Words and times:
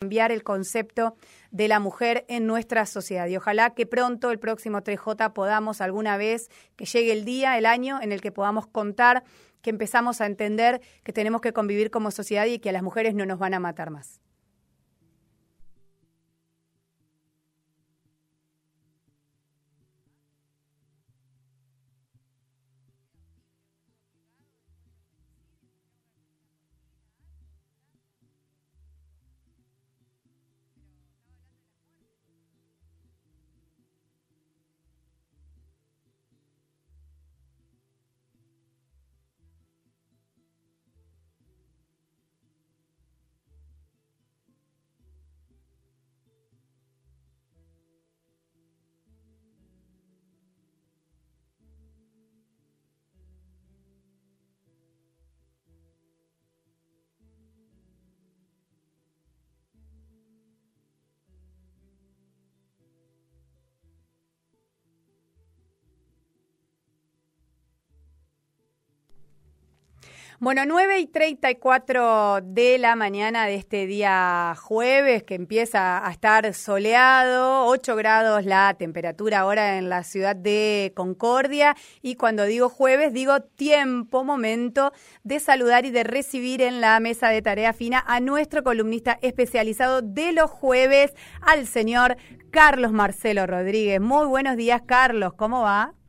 cambiar 0.00 0.32
el 0.32 0.42
concepto 0.42 1.14
de 1.50 1.68
la 1.68 1.78
mujer 1.78 2.24
en 2.28 2.46
nuestra 2.46 2.86
sociedad. 2.86 3.26
Y 3.26 3.36
ojalá 3.36 3.74
que 3.74 3.84
pronto, 3.84 4.30
el 4.30 4.38
próximo 4.38 4.78
3J, 4.78 5.34
podamos 5.34 5.82
alguna 5.82 6.16
vez, 6.16 6.48
que 6.76 6.86
llegue 6.86 7.12
el 7.12 7.26
día, 7.26 7.58
el 7.58 7.66
año, 7.66 8.00
en 8.00 8.10
el 8.10 8.22
que 8.22 8.32
podamos 8.32 8.66
contar 8.66 9.24
que 9.60 9.68
empezamos 9.68 10.22
a 10.22 10.26
entender 10.26 10.80
que 11.02 11.12
tenemos 11.12 11.42
que 11.42 11.52
convivir 11.52 11.90
como 11.90 12.10
sociedad 12.10 12.46
y 12.46 12.60
que 12.60 12.70
a 12.70 12.72
las 12.72 12.82
mujeres 12.82 13.14
no 13.14 13.26
nos 13.26 13.38
van 13.38 13.52
a 13.52 13.60
matar 13.60 13.90
más. 13.90 14.22
Bueno, 70.42 70.62
9 70.64 71.00
y 71.00 71.06
34 71.06 72.40
de 72.40 72.78
la 72.78 72.96
mañana 72.96 73.44
de 73.44 73.56
este 73.56 73.86
día 73.86 74.54
jueves, 74.58 75.22
que 75.22 75.34
empieza 75.34 76.02
a 76.06 76.10
estar 76.10 76.54
soleado, 76.54 77.66
8 77.66 77.94
grados 77.94 78.46
la 78.46 78.72
temperatura 78.72 79.40
ahora 79.40 79.76
en 79.76 79.90
la 79.90 80.02
ciudad 80.02 80.34
de 80.34 80.94
Concordia. 80.96 81.76
Y 82.00 82.14
cuando 82.14 82.44
digo 82.44 82.70
jueves, 82.70 83.12
digo 83.12 83.40
tiempo, 83.42 84.24
momento 84.24 84.94
de 85.24 85.40
saludar 85.40 85.84
y 85.84 85.90
de 85.90 86.04
recibir 86.04 86.62
en 86.62 86.80
la 86.80 86.98
mesa 87.00 87.28
de 87.28 87.42
tarea 87.42 87.74
fina 87.74 88.02
a 88.06 88.20
nuestro 88.20 88.64
columnista 88.64 89.18
especializado 89.20 90.00
de 90.00 90.32
los 90.32 90.50
jueves, 90.50 91.12
al 91.42 91.66
señor 91.66 92.16
Carlos 92.50 92.92
Marcelo 92.92 93.46
Rodríguez. 93.46 94.00
Muy 94.00 94.26
buenos 94.26 94.56
días, 94.56 94.80
Carlos, 94.86 95.34
¿cómo 95.34 95.60
va? 95.60 95.99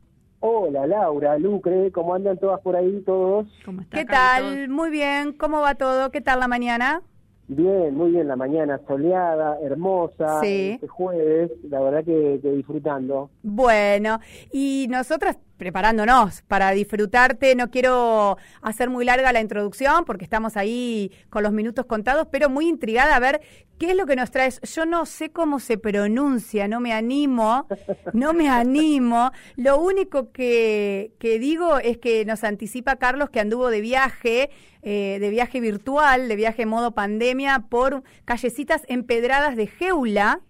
Hola 0.44 0.88
Laura, 0.88 1.38
Lucre, 1.38 1.92
¿cómo 1.92 2.16
andan 2.16 2.36
todas 2.36 2.60
por 2.62 2.74
ahí 2.74 3.00
todos? 3.06 3.46
¿Qué 3.92 4.04
tal? 4.04 4.68
Muy 4.68 4.90
bien, 4.90 5.34
¿cómo 5.34 5.60
va 5.60 5.76
todo? 5.76 6.10
¿Qué 6.10 6.20
tal 6.20 6.40
la 6.40 6.48
mañana? 6.48 7.00
Bien, 7.46 7.94
muy 7.94 8.10
bien, 8.10 8.26
la 8.26 8.34
mañana 8.34 8.80
soleada, 8.88 9.60
hermosa, 9.62 10.40
sí. 10.40 10.72
este 10.74 10.88
jueves, 10.88 11.52
la 11.70 11.80
verdad 11.80 12.04
que, 12.04 12.40
que 12.42 12.50
disfrutando. 12.50 13.30
Bueno, 13.44 14.18
y 14.50 14.88
nosotras 14.90 15.38
preparándonos 15.62 16.42
para 16.48 16.72
disfrutarte. 16.72 17.54
No 17.54 17.70
quiero 17.70 18.36
hacer 18.62 18.90
muy 18.90 19.04
larga 19.04 19.32
la 19.32 19.40
introducción 19.40 20.04
porque 20.04 20.24
estamos 20.24 20.56
ahí 20.56 21.12
con 21.30 21.44
los 21.44 21.52
minutos 21.52 21.86
contados, 21.86 22.26
pero 22.32 22.50
muy 22.50 22.66
intrigada 22.66 23.14
a 23.14 23.20
ver 23.20 23.40
qué 23.78 23.92
es 23.92 23.96
lo 23.96 24.04
que 24.04 24.16
nos 24.16 24.32
traes. 24.32 24.60
Yo 24.62 24.86
no 24.86 25.06
sé 25.06 25.30
cómo 25.30 25.60
se 25.60 25.78
pronuncia, 25.78 26.66
no 26.66 26.80
me 26.80 26.92
animo, 26.92 27.68
no 28.12 28.32
me 28.32 28.48
animo. 28.48 29.30
Lo 29.54 29.80
único 29.80 30.32
que, 30.32 31.12
que 31.20 31.38
digo 31.38 31.78
es 31.78 31.98
que 31.98 32.24
nos 32.24 32.42
anticipa 32.42 32.96
Carlos 32.96 33.30
que 33.30 33.38
anduvo 33.38 33.70
de 33.70 33.82
viaje, 33.82 34.50
eh, 34.82 35.18
de 35.20 35.30
viaje 35.30 35.60
virtual, 35.60 36.26
de 36.26 36.34
viaje 36.34 36.66
modo 36.66 36.90
pandemia 36.90 37.66
por 37.68 38.02
callecitas 38.24 38.82
empedradas 38.88 39.54
de 39.54 39.68
Geula 39.68 40.40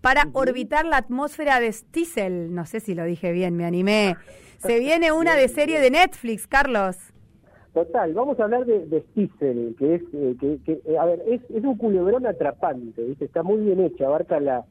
para 0.00 0.28
orbitar 0.32 0.84
la 0.86 0.96
atmósfera 0.96 1.60
de 1.60 1.72
Stiesel. 1.72 2.54
No 2.54 2.64
sé 2.64 2.80
si 2.80 2.94
lo 2.94 3.04
dije 3.04 3.32
bien, 3.32 3.54
me 3.54 3.66
animé. 3.66 4.16
Se 4.62 4.78
viene 4.78 5.10
una 5.10 5.34
de 5.34 5.48
serie 5.48 5.80
de 5.80 5.90
Netflix, 5.90 6.46
Carlos. 6.46 6.96
Total, 7.74 8.14
vamos 8.14 8.38
a 8.38 8.44
hablar 8.44 8.64
de, 8.64 8.86
de 8.86 9.02
que 9.76 9.94
es, 9.96 10.02
eh, 10.12 10.36
que, 10.64 10.80
eh, 10.86 10.98
a 10.98 11.04
ver, 11.04 11.20
es, 11.26 11.40
un 11.64 11.76
culebrón 11.76 12.26
atrapante, 12.26 13.02
¿viste? 13.02 13.24
está 13.24 13.42
muy 13.42 13.60
bien 13.62 13.80
hecha, 13.80 14.06
abarca 14.06 14.38
la, 14.38 14.64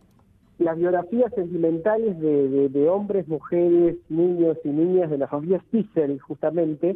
las 0.59 0.77
biografías 0.77 1.33
sentimentales 1.33 2.17
de, 2.21 2.69
de, 2.69 2.89
hombres, 2.89 3.27
mujeres, 3.27 3.97
niños 4.07 4.57
y 4.63 4.69
niñas 4.69 5.09
de 5.09 5.17
la 5.17 5.27
familia 5.27 5.61
Stiesel, 5.67 6.21
justamente, 6.21 6.95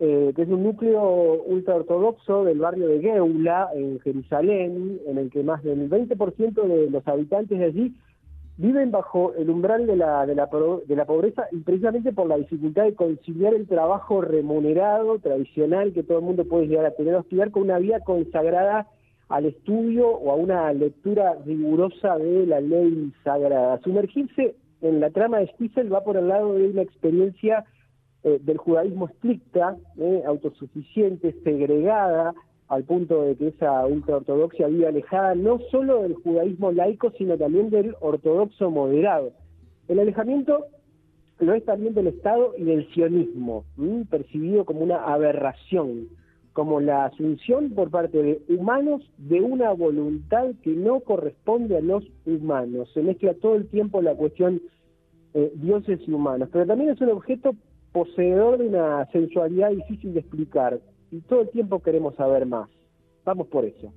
eh, 0.00 0.32
que 0.34 0.42
es 0.42 0.48
un 0.48 0.64
núcleo 0.64 1.40
ultraortodoxo 1.44 2.42
del 2.42 2.58
barrio 2.58 2.88
de 2.88 3.00
Geula, 3.00 3.68
en 3.76 4.00
Jerusalén, 4.00 4.98
en 5.06 5.18
el 5.18 5.30
que 5.30 5.44
más 5.44 5.62
del 5.62 5.88
20% 5.88 6.66
de 6.66 6.90
los 6.90 7.06
habitantes 7.06 7.60
de 7.60 7.64
allí 7.64 7.94
viven 8.56 8.90
bajo 8.90 9.34
el 9.34 9.50
umbral 9.50 9.86
de 9.86 9.96
la, 9.96 10.26
de 10.26 10.34
la, 10.34 10.48
de 10.86 10.96
la 10.96 11.04
pobreza 11.04 11.46
y 11.50 11.58
precisamente 11.58 12.12
por 12.12 12.28
la 12.28 12.36
dificultad 12.36 12.84
de 12.84 12.94
conciliar 12.94 13.54
el 13.54 13.66
trabajo 13.66 14.20
remunerado, 14.20 15.18
tradicional, 15.18 15.92
que 15.92 16.04
todo 16.04 16.18
el 16.18 16.24
mundo 16.24 16.44
puede 16.44 16.68
llegar 16.68 16.86
a 16.86 16.94
tener 16.94 17.14
o 17.14 17.20
estudiar 17.20 17.50
con 17.50 17.62
una 17.62 17.78
vida 17.78 18.00
consagrada 18.00 18.86
al 19.28 19.46
estudio 19.46 20.08
o 20.08 20.30
a 20.30 20.36
una 20.36 20.72
lectura 20.72 21.36
rigurosa 21.44 22.16
de 22.18 22.46
la 22.46 22.60
ley 22.60 23.12
sagrada. 23.24 23.80
Sumergirse 23.82 24.54
en 24.82 25.00
la 25.00 25.10
trama 25.10 25.38
de 25.38 25.48
Stiesel 25.48 25.92
va 25.92 26.04
por 26.04 26.16
el 26.16 26.28
lado 26.28 26.54
de 26.54 26.68
una 26.68 26.82
experiencia 26.82 27.64
eh, 28.22 28.38
del 28.40 28.58
judaísmo 28.58 29.08
estricta, 29.08 29.76
eh, 29.98 30.22
autosuficiente, 30.26 31.34
segregada, 31.42 32.34
al 32.68 32.84
punto 32.84 33.22
de 33.22 33.36
que 33.36 33.48
esa 33.48 33.86
ultraortodoxia 33.86 34.68
vive 34.68 34.86
alejada 34.86 35.34
no 35.34 35.58
solo 35.70 36.02
del 36.02 36.14
judaísmo 36.14 36.72
laico, 36.72 37.10
sino 37.18 37.36
también 37.36 37.70
del 37.70 37.94
ortodoxo 38.00 38.70
moderado. 38.70 39.32
El 39.88 39.98
alejamiento 39.98 40.66
lo 41.40 41.54
es 41.54 41.64
también 41.64 41.94
del 41.94 42.06
Estado 42.06 42.54
y 42.56 42.64
del 42.64 42.88
sionismo, 42.92 43.64
percibido 44.08 44.64
como 44.64 44.80
una 44.80 45.04
aberración, 45.04 46.08
como 46.52 46.80
la 46.80 47.06
asunción 47.06 47.70
por 47.70 47.90
parte 47.90 48.22
de 48.22 48.42
humanos 48.48 49.02
de 49.18 49.40
una 49.40 49.72
voluntad 49.72 50.52
que 50.62 50.70
no 50.70 51.00
corresponde 51.00 51.76
a 51.76 51.80
los 51.80 52.04
humanos. 52.24 52.88
Se 52.94 53.02
mezcla 53.02 53.34
todo 53.34 53.56
el 53.56 53.66
tiempo 53.68 54.00
la 54.00 54.14
cuestión 54.14 54.62
eh, 55.34 55.52
dioses 55.56 56.00
y 56.06 56.12
humanos, 56.12 56.48
pero 56.52 56.66
también 56.66 56.90
es 56.90 57.00
un 57.00 57.10
objeto 57.10 57.56
poseedor 57.92 58.58
de 58.58 58.68
una 58.68 59.06
sensualidad 59.10 59.70
difícil 59.70 60.14
de 60.14 60.20
explicar, 60.20 60.80
y 61.14 61.20
todo 61.20 61.42
el 61.42 61.50
tiempo 61.50 61.80
queremos 61.80 62.16
saber 62.16 62.44
más. 62.44 62.68
Vamos 63.24 63.46
por 63.46 63.64
eso. 63.64 63.92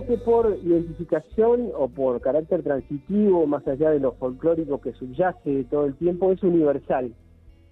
Que 0.00 0.16
por 0.16 0.58
identificación 0.64 1.70
o 1.76 1.88
por 1.88 2.20
carácter 2.20 2.62
transitivo, 2.62 3.46
más 3.46 3.66
allá 3.68 3.90
de 3.90 4.00
lo 4.00 4.12
folclórico 4.12 4.80
que 4.80 4.92
subyace 4.92 5.64
todo 5.70 5.84
el 5.84 5.94
tiempo, 5.94 6.32
es 6.32 6.42
universal 6.42 7.12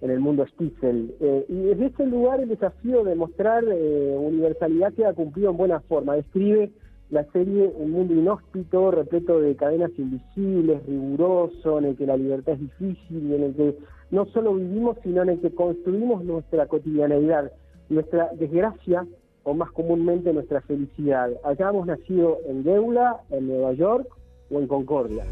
en 0.01 0.09
el 0.09 0.19
mundo 0.19 0.45
Stiesel. 0.47 1.15
Eh, 1.19 1.45
y 1.49 1.55
desde 1.55 1.87
ese 1.87 2.05
lugar 2.05 2.39
el 2.39 2.49
desafío 2.49 3.03
de 3.03 3.15
mostrar 3.15 3.63
eh, 3.67 4.15
universalidad 4.17 4.93
queda 4.93 5.13
cumplido 5.13 5.51
en 5.51 5.57
buena 5.57 5.79
forma. 5.81 6.15
Describe 6.15 6.71
la 7.09 7.25
serie 7.31 7.71
Un 7.75 7.91
mundo 7.91 8.13
inhóspito, 8.13 8.91
repleto 8.91 9.41
de 9.41 9.55
cadenas 9.55 9.91
invisibles, 9.97 10.85
riguroso, 10.85 11.79
en 11.79 11.85
el 11.85 11.97
que 11.97 12.05
la 12.05 12.17
libertad 12.17 12.53
es 12.53 12.61
difícil 12.61 13.29
y 13.29 13.35
en 13.35 13.43
el 13.43 13.55
que 13.55 13.77
no 14.11 14.25
solo 14.27 14.55
vivimos, 14.55 14.97
sino 15.03 15.23
en 15.23 15.29
el 15.29 15.41
que 15.41 15.51
construimos 15.51 16.23
nuestra 16.23 16.67
cotidianeidad. 16.67 17.51
Nuestra 17.89 18.29
desgracia 18.33 19.05
o 19.43 19.53
más 19.53 19.71
comúnmente 19.71 20.33
nuestra 20.33 20.61
felicidad. 20.61 21.31
Acá 21.43 21.69
hemos 21.69 21.87
nacido 21.87 22.39
en 22.47 22.63
Geula, 22.63 23.21
en 23.29 23.47
Nueva 23.47 23.73
York, 23.73 24.07
o 24.51 24.59
en 24.59 24.67
Concordia. 24.67 25.25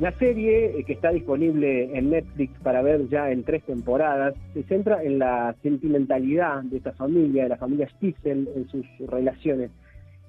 La 0.00 0.12
serie, 0.12 0.78
eh, 0.78 0.84
que 0.84 0.94
está 0.94 1.10
disponible 1.10 1.94
en 1.94 2.08
Netflix 2.08 2.58
para 2.62 2.80
ver 2.80 3.06
ya 3.10 3.30
en 3.30 3.44
tres 3.44 3.62
temporadas, 3.64 4.34
se 4.54 4.62
centra 4.62 5.02
en 5.02 5.18
la 5.18 5.54
sentimentalidad 5.62 6.62
de 6.62 6.78
esta 6.78 6.92
familia, 6.92 7.42
de 7.42 7.50
la 7.50 7.58
familia 7.58 7.86
Stiesel, 7.96 8.48
en 8.56 8.66
sus 8.68 8.86
relaciones, 9.10 9.70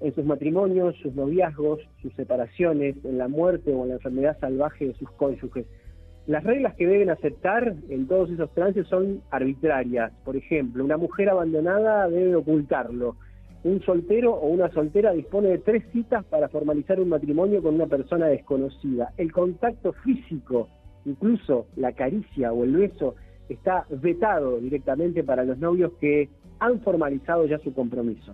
en 0.02 0.14
sus 0.14 0.26
matrimonios, 0.26 0.98
sus 0.98 1.16
noviazgos, 1.16 1.80
sus 2.02 2.14
separaciones, 2.16 2.98
en 3.06 3.18
la 3.18 3.30
muerte 3.30 3.72
o 3.72 3.84
en 3.84 3.90
la 3.90 3.96
enfermedad 3.96 4.38
salvaje 4.42 4.88
de 4.88 4.94
sus 4.96 5.10
cónyuges. 5.12 5.66
Las 6.28 6.44
reglas 6.44 6.76
que 6.76 6.86
deben 6.86 7.10
aceptar 7.10 7.74
en 7.88 8.08
todos 8.10 8.30
esos 8.30 8.54
trances 8.54 8.86
son 8.88 9.22
arbitrarias. 9.32 10.12
Por 10.26 10.36
ejemplo, 10.36 10.84
una 10.84 10.98
mujer 10.98 11.30
abandonada 11.30 12.10
debe 12.10 12.36
ocultarlo 12.36 13.16
un 13.64 13.82
soltero 13.82 14.34
o 14.34 14.48
una 14.48 14.72
soltera 14.72 15.12
dispone 15.12 15.50
de 15.50 15.58
tres 15.60 15.84
citas 15.92 16.26
para 16.26 16.50
formalizar 16.50 17.00
un 17.00 17.10
matrimonio 17.10 17.62
con 17.62 17.76
una 17.76 17.88
persona 17.88 18.28
desconocida. 18.28 19.14
El 19.18 19.32
contacto 19.32 19.94
físico, 19.94 20.68
incluso 21.06 21.68
la 21.76 21.92
caricia 21.94 22.52
o 22.54 22.64
el 22.64 22.76
beso, 22.76 23.16
está 23.50 23.86
vetado 23.90 24.60
directamente 24.60 25.24
para 25.24 25.44
los 25.44 25.58
novios 25.58 25.92
que 26.00 26.30
han 26.60 26.80
formalizado 26.82 27.46
ya 27.46 27.60
su 27.60 27.74
compromiso. 27.74 28.34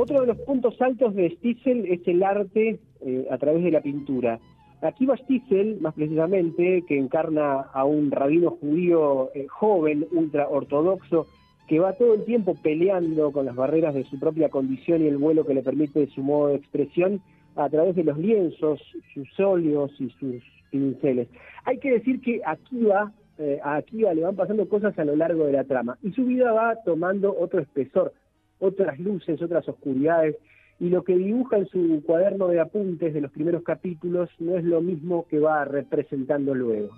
Otro 0.00 0.20
de 0.20 0.28
los 0.28 0.38
puntos 0.38 0.80
altos 0.80 1.12
de 1.16 1.28
Stiesel 1.28 1.84
es 1.86 2.06
el 2.06 2.22
arte 2.22 2.78
eh, 3.00 3.26
a 3.32 3.36
través 3.36 3.64
de 3.64 3.72
la 3.72 3.80
pintura. 3.80 4.38
Aquí 4.80 5.06
va 5.06 5.16
Stiesel, 5.16 5.80
más 5.80 5.92
precisamente, 5.92 6.84
que 6.86 6.96
encarna 6.96 7.62
a 7.62 7.84
un 7.84 8.12
rabino 8.12 8.52
judío 8.60 9.30
eh, 9.34 9.48
joven, 9.48 10.06
ultra 10.12 10.48
ortodoxo, 10.48 11.26
que 11.66 11.80
va 11.80 11.94
todo 11.94 12.14
el 12.14 12.24
tiempo 12.24 12.54
peleando 12.62 13.32
con 13.32 13.46
las 13.46 13.56
barreras 13.56 13.92
de 13.92 14.04
su 14.04 14.20
propia 14.20 14.50
condición 14.50 15.02
y 15.02 15.08
el 15.08 15.16
vuelo 15.16 15.44
que 15.44 15.54
le 15.54 15.64
permite 15.64 16.06
su 16.06 16.22
modo 16.22 16.50
de 16.50 16.54
expresión 16.54 17.20
a 17.56 17.68
través 17.68 17.96
de 17.96 18.04
los 18.04 18.16
lienzos, 18.18 18.80
sus 19.12 19.40
óleos 19.40 19.90
y 19.98 20.10
sus 20.10 20.44
pinceles. 20.70 21.26
Hay 21.64 21.78
que 21.78 21.90
decir 21.90 22.20
que 22.20 22.40
aquí 22.46 22.84
va, 22.84 23.10
eh, 23.38 23.58
a 23.64 23.74
Akiva 23.74 24.14
le 24.14 24.22
van 24.22 24.36
pasando 24.36 24.68
cosas 24.68 24.96
a 24.96 25.04
lo 25.04 25.16
largo 25.16 25.44
de 25.46 25.54
la 25.54 25.64
trama 25.64 25.98
y 26.04 26.12
su 26.12 26.24
vida 26.24 26.52
va 26.52 26.76
tomando 26.84 27.36
otro 27.36 27.58
espesor 27.58 28.12
otras 28.58 28.98
luces, 28.98 29.40
otras 29.40 29.68
oscuridades, 29.68 30.36
y 30.80 30.90
lo 30.90 31.02
que 31.02 31.16
dibuja 31.16 31.58
en 31.58 31.66
su 31.66 32.02
cuaderno 32.06 32.48
de 32.48 32.60
apuntes 32.60 33.12
de 33.12 33.20
los 33.20 33.32
primeros 33.32 33.62
capítulos 33.62 34.30
no 34.38 34.56
es 34.56 34.64
lo 34.64 34.80
mismo 34.80 35.26
que 35.28 35.40
va 35.40 35.64
representando 35.64 36.54
luego. 36.54 36.90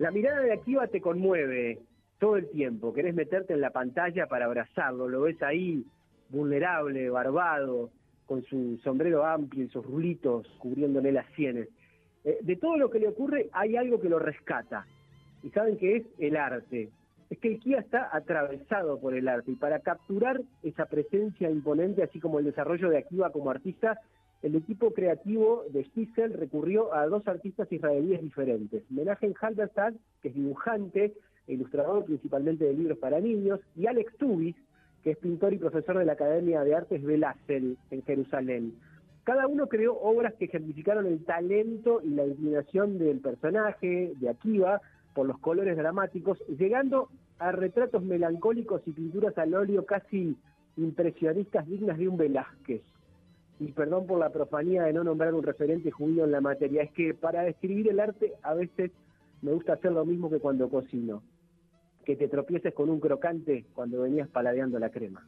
La 0.00 0.10
mirada 0.10 0.40
de 0.40 0.54
Akiva 0.54 0.86
te 0.86 1.02
conmueve 1.02 1.78
todo 2.18 2.38
el 2.38 2.48
tiempo, 2.48 2.94
querés 2.94 3.14
meterte 3.14 3.52
en 3.52 3.60
la 3.60 3.68
pantalla 3.68 4.26
para 4.26 4.46
abrazarlo, 4.46 5.06
lo 5.06 5.20
ves 5.20 5.42
ahí 5.42 5.84
vulnerable, 6.30 7.10
barbado, 7.10 7.90
con 8.24 8.42
su 8.44 8.78
sombrero 8.82 9.26
amplio 9.26 9.64
y 9.64 9.68
sus 9.68 9.84
rulitos 9.84 10.46
cubriéndole 10.58 11.12
las 11.12 11.26
sienes. 11.34 11.68
Eh, 12.24 12.38
de 12.40 12.56
todo 12.56 12.78
lo 12.78 12.88
que 12.88 12.98
le 12.98 13.08
ocurre 13.08 13.50
hay 13.52 13.76
algo 13.76 14.00
que 14.00 14.08
lo 14.08 14.18
rescata, 14.18 14.86
y 15.42 15.50
saben 15.50 15.76
que 15.76 15.96
es 15.96 16.06
el 16.18 16.34
arte. 16.38 16.88
Es 17.28 17.38
que 17.38 17.48
el 17.62 17.74
está 17.74 18.08
atravesado 18.10 18.98
por 18.98 19.12
el 19.14 19.28
arte, 19.28 19.50
y 19.50 19.56
para 19.56 19.80
capturar 19.80 20.40
esa 20.62 20.86
presencia 20.86 21.50
imponente, 21.50 22.02
así 22.02 22.20
como 22.20 22.38
el 22.38 22.46
desarrollo 22.46 22.88
de 22.88 22.96
Akiva 22.96 23.32
como 23.32 23.50
artista, 23.50 24.00
el 24.42 24.54
equipo 24.56 24.92
creativo 24.92 25.64
de 25.70 25.84
Stiesel 25.84 26.32
recurrió 26.32 26.94
a 26.94 27.06
dos 27.06 27.26
artistas 27.28 27.70
israelíes 27.70 28.22
diferentes. 28.22 28.82
Menachem 28.90 29.34
Halberstad, 29.38 29.92
que 30.22 30.28
es 30.28 30.34
dibujante 30.34 31.12
e 31.46 31.52
ilustrador 31.52 32.04
principalmente 32.04 32.64
de 32.64 32.72
libros 32.72 32.98
para 32.98 33.20
niños, 33.20 33.60
y 33.76 33.86
Alex 33.86 34.16
Tubis, 34.16 34.56
que 35.02 35.10
es 35.12 35.18
pintor 35.18 35.52
y 35.52 35.58
profesor 35.58 35.98
de 35.98 36.06
la 36.06 36.12
Academia 36.12 36.64
de 36.64 36.74
Artes 36.74 37.02
Belasel 37.02 37.76
en 37.90 38.02
Jerusalén. 38.02 38.74
Cada 39.24 39.46
uno 39.46 39.66
creó 39.66 39.98
obras 40.00 40.34
que 40.34 40.46
ejemplificaron 40.46 41.06
el 41.06 41.24
talento 41.24 42.00
y 42.02 42.10
la 42.10 42.26
inclinación 42.26 42.98
del 42.98 43.20
personaje, 43.20 44.12
de 44.18 44.28
Akiva, 44.30 44.80
por 45.14 45.26
los 45.26 45.38
colores 45.38 45.76
dramáticos, 45.76 46.38
llegando 46.48 47.08
a 47.38 47.52
retratos 47.52 48.02
melancólicos 48.02 48.82
y 48.86 48.92
pinturas 48.92 49.36
al 49.36 49.54
óleo 49.54 49.84
casi 49.84 50.36
impresionistas 50.76 51.66
dignas 51.66 51.98
de 51.98 52.08
un 52.08 52.16
Velázquez 52.16 52.82
y 53.60 53.72
perdón 53.72 54.06
por 54.06 54.18
la 54.18 54.30
profanía 54.30 54.84
de 54.84 54.94
no 54.94 55.04
nombrar 55.04 55.34
un 55.34 55.42
referente 55.42 55.90
judío 55.90 56.24
en 56.24 56.32
la 56.32 56.40
materia, 56.40 56.82
es 56.82 56.90
que 56.92 57.12
para 57.12 57.42
describir 57.42 57.88
el 57.88 58.00
arte 58.00 58.32
a 58.42 58.54
veces 58.54 58.90
me 59.42 59.52
gusta 59.52 59.74
hacer 59.74 59.92
lo 59.92 60.04
mismo 60.06 60.30
que 60.30 60.40
cuando 60.40 60.70
cocino, 60.70 61.22
que 62.04 62.16
te 62.16 62.28
tropieces 62.28 62.72
con 62.72 62.88
un 62.88 63.00
crocante 63.00 63.66
cuando 63.74 64.00
venías 64.00 64.28
paladeando 64.28 64.78
la 64.78 64.88
crema. 64.88 65.26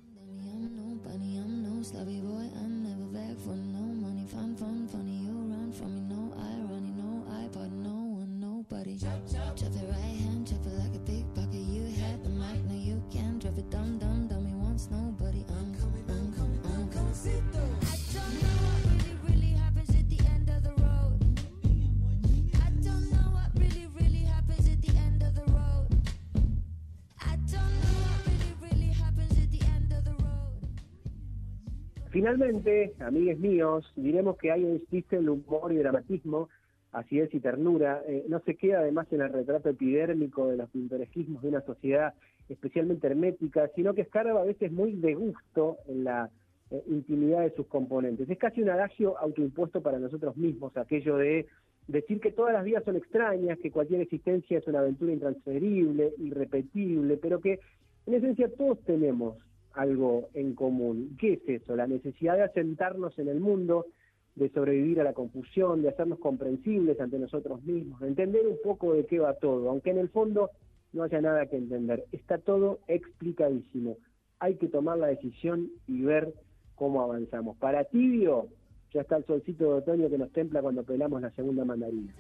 Finalmente, 32.23 32.93
amigues 33.01 33.41
míos, 33.41 33.85
diremos 33.97 34.37
que 34.37 34.53
hay 34.53 34.65
en 34.65 34.81
el 35.11 35.29
humor 35.29 35.73
y 35.73 35.79
dramatismo, 35.79 36.51
acidez 36.93 37.35
y 37.35 37.41
ternura. 37.41 38.01
Eh, 38.07 38.27
no 38.29 38.39
se 38.47 38.55
queda 38.55 38.79
además 38.79 39.09
en 39.11 39.23
el 39.23 39.33
retrato 39.33 39.71
epidérmico 39.71 40.47
de 40.47 40.57
los 40.57 40.71
pintoresquismos 40.71 41.43
de 41.43 41.49
una 41.49 41.63
sociedad 41.63 42.15
especialmente 42.49 43.09
hermética, 43.09 43.69
sino 43.75 43.93
que 43.93 44.03
escarba 44.03 44.41
a 44.41 44.45
veces 44.45 44.71
muy 44.71 44.93
de 44.93 45.15
gusto 45.15 45.79
en 45.89 46.05
la 46.05 46.31
eh, 46.71 46.81
intimidad 46.87 47.41
de 47.41 47.57
sus 47.57 47.67
componentes. 47.67 48.31
Es 48.31 48.39
casi 48.39 48.63
un 48.63 48.71
adagio 48.71 49.19
autoimpuesto 49.19 49.83
para 49.83 49.99
nosotros 49.99 50.37
mismos, 50.37 50.77
aquello 50.77 51.17
de 51.17 51.49
decir 51.89 52.21
que 52.21 52.31
todas 52.31 52.53
las 52.53 52.63
vidas 52.63 52.85
son 52.85 52.95
extrañas, 52.95 53.59
que 53.59 53.73
cualquier 53.73 54.01
existencia 54.01 54.59
es 54.59 54.67
una 54.69 54.79
aventura 54.79 55.13
intransferible, 55.13 56.13
irrepetible, 56.19 57.17
pero 57.17 57.41
que 57.41 57.59
en 58.07 58.15
esencia 58.15 58.49
todos 58.57 58.79
tenemos 58.85 59.39
algo 59.75 60.29
en 60.35 60.55
común. 60.55 61.17
¿Qué 61.19 61.35
es 61.35 61.49
eso? 61.49 61.77
La 61.77 61.87
necesidad 61.87 62.37
de 62.37 62.45
asentarnos 62.45 63.19
en 63.19 63.29
el 63.29 63.41
mundo, 63.41 63.87
de 64.35 64.49
sobrevivir 64.51 65.01
a 65.01 65.05
la 65.05 65.13
confusión, 65.13 65.83
de 65.83 65.91
hacernos 65.91 66.19
comprensibles 66.19 67.01
ante 67.01 67.19
nosotros 67.19 67.63
mismos, 67.65 68.01
de 68.01 68.09
entender 68.09 68.47
un 68.47 68.57
poco 68.63 68.95
de 68.95 69.07
qué 69.07 69.19
va 69.19 69.35
todo, 69.35 69.71
aunque 69.71 69.91
en 69.91 69.99
el 69.99 70.09
fondo 70.09 70.51
no 70.93 71.03
haya 71.03 71.21
nada 71.21 71.47
que 71.47 71.57
entender. 71.57 72.05
Está 72.13 72.39
todo 72.39 72.81
explicadísimo. 72.87 73.97
Hay 74.39 74.57
que 74.57 74.69
tomar 74.69 74.99
la 74.99 75.07
decisión 75.07 75.71
y 75.87 76.03
ver 76.03 76.33
cómo 76.75 77.03
avanzamos. 77.03 77.57
Para 77.59 77.85
tibio, 77.85 78.49
ya 78.93 79.03
está 79.03 79.17
el 79.17 79.25
solcito 79.25 79.65
de 79.65 79.75
otoño 79.75 80.11
que 80.11 80.19
nos 80.19 80.33
templa 80.33 80.61
cuando 80.61 80.83
pelamos 80.83 81.23
la 81.23 81.31
segunda 81.31 81.65
mandarina. 81.65 82.13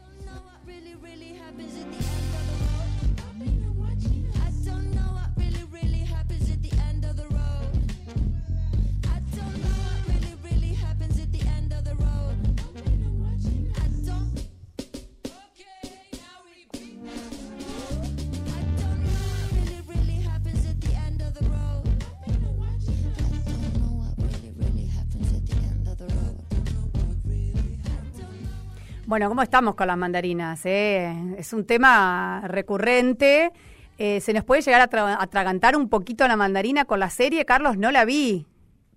Bueno, 29.12 29.28
¿cómo 29.28 29.42
estamos 29.42 29.74
con 29.74 29.88
las 29.88 29.98
mandarinas? 29.98 30.64
Eh? 30.64 31.14
Es 31.36 31.52
un 31.52 31.66
tema 31.66 32.44
recurrente. 32.46 33.52
Eh, 33.98 34.22
¿Se 34.22 34.32
nos 34.32 34.42
puede 34.42 34.62
llegar 34.62 34.80
a 34.80 35.22
atragantar 35.22 35.76
un 35.76 35.90
poquito 35.90 36.26
la 36.26 36.34
mandarina 36.34 36.86
con 36.86 36.98
la 36.98 37.10
serie? 37.10 37.44
Carlos, 37.44 37.76
no 37.76 37.90
la 37.90 38.06
vi. 38.06 38.46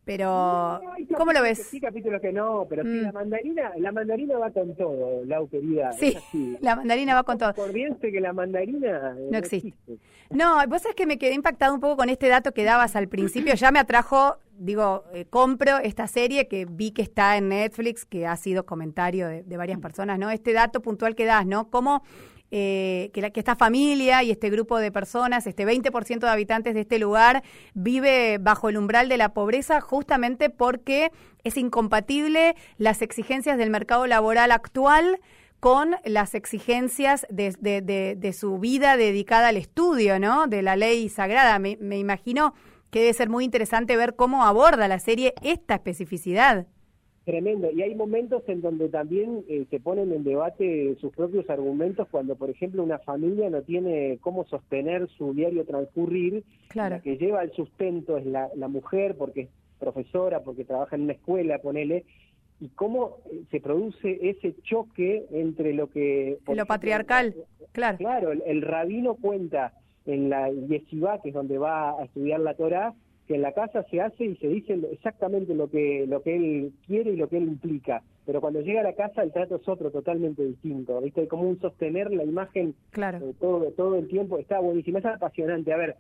Pero, 0.06 0.82
¿cómo 1.18 1.34
lo 1.34 1.42
ves? 1.42 1.66
Sí, 1.66 1.82
capítulos 1.82 2.22
que 2.22 2.32
no, 2.32 2.68
pero 2.70 2.84
sí, 2.84 2.90
mm. 2.90 3.02
la 3.02 3.12
mandarina, 3.12 3.72
la 3.78 3.92
mandarina 3.92 4.38
va 4.38 4.52
con 4.52 4.76
todo, 4.76 5.26
Lau 5.26 5.50
querida. 5.50 5.94
Sí, 5.94 6.16
la 6.62 6.76
mandarina 6.76 7.16
va 7.16 7.24
con 7.24 7.40
todo. 7.40 7.54
Por 7.56 7.74
bien 7.74 7.96
que 7.96 8.12
la 8.22 8.32
mandarina 8.32 9.16
no, 9.32 9.38
existe. 9.38 9.98
No, 10.30 10.58
vos 10.68 10.84
sabés 10.84 10.96
que 10.96 11.08
me 11.08 11.18
quedé 11.18 11.34
impactado 11.34 11.74
un 11.74 11.80
poco 11.80 11.98
con 11.98 12.10
este 12.10 12.28
dato 12.28 12.54
que 12.54 12.64
dabas 12.64 12.96
al 12.96 13.08
principio. 13.08 13.56
Ya 13.56 13.72
me 13.72 13.80
atrajo, 13.80 14.38
digo, 14.60 15.06
eh, 15.14 15.26
compro 15.26 15.80
esta 15.80 16.06
serie 16.06 16.48
que 16.48 16.66
vi 16.66 16.92
que 16.92 17.02
está 17.02 17.36
en 17.38 17.50
Netflix, 17.50 18.06
que 18.06 18.28
ha 18.28 18.36
sido 18.36 18.68
comentario 18.68 19.28
de, 19.28 19.42
de 19.42 19.58
varias 19.58 19.80
personas, 19.80 20.20
¿no? 20.20 20.30
Este 20.30 20.54
dato 20.54 20.84
puntual 20.84 21.16
que 21.16 21.26
das, 21.26 21.48
¿no? 21.48 21.72
Cómo 21.72 22.04
eh, 22.52 23.10
que, 23.14 23.32
esta 23.34 23.56
familia 23.56 24.24
y 24.24 24.32
este 24.32 24.50
grupo 24.50 24.78
de 24.78 24.92
personas, 24.92 25.48
este 25.48 25.66
20% 25.66 26.20
de 26.20 26.30
habitantes 26.30 26.74
de 26.74 26.82
este 26.82 27.00
lugar, 27.00 27.44
vive 27.74 28.38
bajo 28.40 28.70
el 28.70 28.78
umbral 28.78 29.10
de 29.10 29.18
la 29.18 29.34
pobreza 29.34 29.82
justamente 29.82 30.50
porque 30.50 31.12
es 31.44 31.58
incompatible 31.58 32.56
las 32.78 33.02
exigencias 33.02 33.58
del 33.58 33.70
mercado 33.70 34.08
laboral 34.08 34.52
actual 34.52 35.20
con 35.60 35.96
las 36.06 36.36
exigencias 36.36 37.26
de, 37.30 38.36
su 38.38 38.60
vida 38.60 38.98
dedicada 38.98 39.48
al 39.48 39.58
estudio, 39.58 40.20
¿no? 40.20 40.48
De 40.48 40.62
la 40.62 40.76
ley 40.76 41.10
sagrada. 41.10 41.58
Me, 41.58 41.78
me 41.82 41.98
imagino 41.98 42.54
que 42.92 43.00
debe 43.00 43.14
ser 43.14 43.30
muy 43.30 43.44
interesante 43.44 43.98
ver 43.98 44.16
cómo 44.16 44.46
aborda 44.46 44.88
la 44.88 45.00
serie 45.00 45.34
esta 45.42 45.76
especificidad. 45.76 46.68
Tremendo. 47.26 47.72
Y 47.72 47.82
hay 47.82 47.96
momentos 47.96 48.44
en 48.48 48.62
donde 48.62 48.88
también 48.88 49.44
eh, 49.50 49.66
se 49.72 49.80
ponen 49.80 50.12
en 50.12 50.24
debate 50.24 50.96
sus 51.02 51.12
propios 51.12 51.50
argumentos 51.50 52.08
cuando, 52.10 52.36
por 52.36 52.52
ejemplo, 52.52 52.84
una 52.84 53.00
familia 53.00 53.50
no 53.50 53.64
tiene 53.64 54.20
cómo 54.22 54.46
sostener 54.46 55.10
su 55.18 55.34
diario 55.34 55.66
transcurrir. 55.66 56.44
Claro. 56.68 56.98
La 56.98 57.02
que 57.02 57.18
lleva 57.18 57.42
el 57.42 57.52
sustento 57.54 58.18
es 58.18 58.28
la, 58.28 58.50
la 58.56 58.68
mujer 58.68 59.16
porque 59.18 59.42
es 59.42 59.50
profesora, 59.80 60.42
porque 60.42 60.66
trabaja 60.66 60.96
en 60.96 61.04
una 61.04 61.14
escuela, 61.14 61.58
ponele. 61.60 62.06
Y 62.60 62.70
cómo 62.70 63.18
eh, 63.32 63.44
se 63.52 63.60
produce 63.60 64.20
ese 64.22 64.56
choque 64.62 65.26
entre 65.32 65.74
lo 65.74 65.90
que... 65.90 66.38
Lo 66.48 66.66
patriarcal, 66.66 67.36
claro. 67.72 67.98
Claro, 67.98 68.32
el, 68.32 68.62
rabino 68.62 69.16
cuenta 69.16 69.74
en 70.06 70.30
la 70.30 70.50
yeshiva, 70.52 71.22
que 71.22 71.30
es 71.30 71.36
donde 71.36 71.58
va 71.58 72.00
a 72.00 72.06
estudiar 72.06 72.40
la 72.40 72.54
Torah, 72.54 72.94
que 73.28 73.36
en 73.36 73.42
la 73.42 73.54
casa 73.54 73.84
se 73.90 74.02
hace 74.02 74.26
y 74.26 74.36
se 74.38 74.48
dice 74.48 74.80
exactamente 74.92 75.56
lo 75.56 75.70
que 75.70 76.06
lo 76.08 76.22
que 76.22 76.36
él 76.36 76.74
quiere 76.86 77.12
y 77.12 77.16
lo 77.16 77.28
que 77.28 77.38
él 77.38 77.44
implica. 77.44 78.04
Pero 78.26 78.42
cuando 78.42 78.62
llega 78.62 78.82
a 78.82 78.84
la 78.84 78.94
casa 78.94 79.24
el 79.24 79.32
trato 79.32 79.56
es 79.56 79.68
otro 79.68 79.92
totalmente 79.92 80.44
distinto 80.46 81.00
viste 81.02 81.22
hay 81.22 81.28
como 81.28 81.44
un 81.44 81.60
sostener 81.60 82.12
la 82.12 82.24
imagen 82.24 82.76
claro. 82.92 83.18
Eh, 83.30 83.34
todo 83.40 83.72
todo 83.72 83.96
el 83.96 84.08
tiempo. 84.08 84.38
Está 84.38 84.60
buenísima 84.60 85.00
es 85.00 85.06
apasionante. 85.06 85.74
A 85.74 85.78
ver 85.78 85.96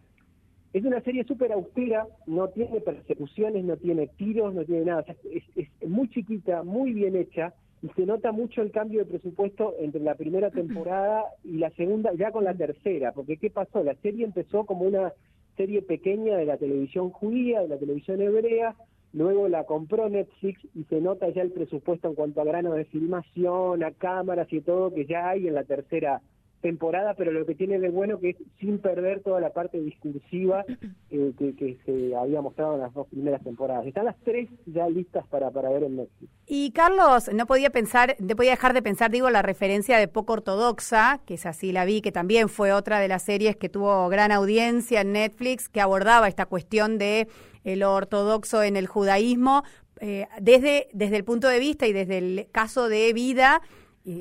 es 0.73 0.83
una 0.83 1.01
serie 1.01 1.23
súper 1.23 1.51
austera 1.53 2.05
no 2.27 2.49
tiene 2.49 2.81
persecuciones 2.81 3.63
no 3.63 3.77
tiene 3.77 4.07
tiros 4.07 4.53
no 4.53 4.63
tiene 4.63 4.85
nada. 4.85 5.05
Es, 5.23 5.43
es 5.55 5.89
muy 5.89 6.09
chiquita 6.09 6.63
muy 6.63 6.93
bien 6.93 7.15
hecha 7.15 7.53
y 7.81 7.89
se 7.89 8.05
nota 8.05 8.31
mucho 8.31 8.61
el 8.61 8.71
cambio 8.71 8.99
de 8.99 9.05
presupuesto 9.05 9.75
entre 9.79 10.01
la 10.01 10.15
primera 10.15 10.51
temporada 10.51 11.23
y 11.43 11.57
la 11.57 11.71
segunda 11.71 12.13
ya 12.13 12.31
con 12.31 12.43
la 12.43 12.53
tercera 12.53 13.13
porque 13.13 13.37
qué 13.37 13.49
pasó 13.49 13.83
la 13.83 13.95
serie 13.95 14.25
empezó 14.25 14.65
como 14.65 14.85
una 14.85 15.11
serie 15.55 15.81
pequeña 15.81 16.37
de 16.37 16.45
la 16.45 16.57
televisión 16.57 17.09
judía, 17.09 17.61
de 17.61 17.67
la 17.67 17.77
televisión 17.77 18.21
hebrea, 18.21 18.75
luego 19.13 19.47
la 19.47 19.65
compró 19.65 20.09
Netflix 20.09 20.59
y 20.75 20.83
se 20.85 21.01
nota 21.01 21.29
ya 21.29 21.41
el 21.41 21.51
presupuesto 21.51 22.09
en 22.09 22.15
cuanto 22.15 22.41
a 22.41 22.45
grano 22.45 22.73
de 22.73 22.85
filmación, 22.85 23.83
a 23.83 23.91
cámaras 23.91 24.51
y 24.51 24.61
todo 24.61 24.93
que 24.93 25.05
ya 25.05 25.29
hay 25.29 25.47
en 25.47 25.55
la 25.55 25.63
tercera 25.63 26.21
temporada, 26.65 27.13
pero 27.13 27.31
lo 27.31 27.45
que 27.45 27.53
tiene 27.53 27.77
de 27.77 27.89
bueno 27.89 28.19
que 28.19 28.31
es 28.31 28.37
sin 28.59 28.79
perder 28.79 29.21
toda 29.21 29.39
la 29.39 29.51
parte 29.51 29.79
discursiva 29.79 30.65
eh, 31.11 31.31
que, 31.37 31.77
se 31.85 32.15
había 32.15 32.41
mostrado 32.41 32.73
en 32.73 32.81
las 32.81 32.91
dos 32.91 33.07
primeras 33.07 33.43
temporadas. 33.43 33.85
Están 33.85 34.05
las 34.05 34.17
tres 34.23 34.49
ya 34.65 34.89
listas 34.89 35.27
para, 35.27 35.51
para 35.51 35.69
ver 35.69 35.83
en 35.83 35.97
Netflix. 35.97 36.31
Y 36.47 36.71
Carlos, 36.71 37.29
no 37.31 37.45
podía 37.45 37.69
pensar, 37.69 38.15
no 38.17 38.35
podía 38.35 38.49
dejar 38.49 38.73
de 38.73 38.81
pensar, 38.81 39.11
digo, 39.11 39.29
la 39.29 39.43
referencia 39.43 39.99
de 39.99 40.07
Poco 40.07 40.33
Ortodoxa, 40.33 41.21
que 41.27 41.35
es 41.35 41.45
así 41.45 41.71
la 41.71 41.85
vi, 41.85 42.01
que 42.01 42.11
también 42.11 42.49
fue 42.49 42.71
otra 42.73 42.99
de 42.99 43.09
las 43.09 43.21
series 43.21 43.55
que 43.55 43.69
tuvo 43.69 44.09
gran 44.09 44.31
audiencia 44.31 45.01
en 45.01 45.11
Netflix, 45.11 45.69
que 45.69 45.81
abordaba 45.81 46.27
esta 46.27 46.47
cuestión 46.47 46.97
de 46.97 47.27
el 47.63 47.83
ortodoxo 47.83 48.63
en 48.63 48.75
el 48.75 48.87
judaísmo, 48.87 49.63
eh, 50.01 50.25
desde, 50.41 50.87
desde 50.93 51.17
el 51.17 51.23
punto 51.23 51.47
de 51.47 51.59
vista 51.59 51.85
y 51.85 51.93
desde 51.93 52.17
el 52.17 52.47
caso 52.51 52.89
de 52.89 53.13
vida 53.13 53.61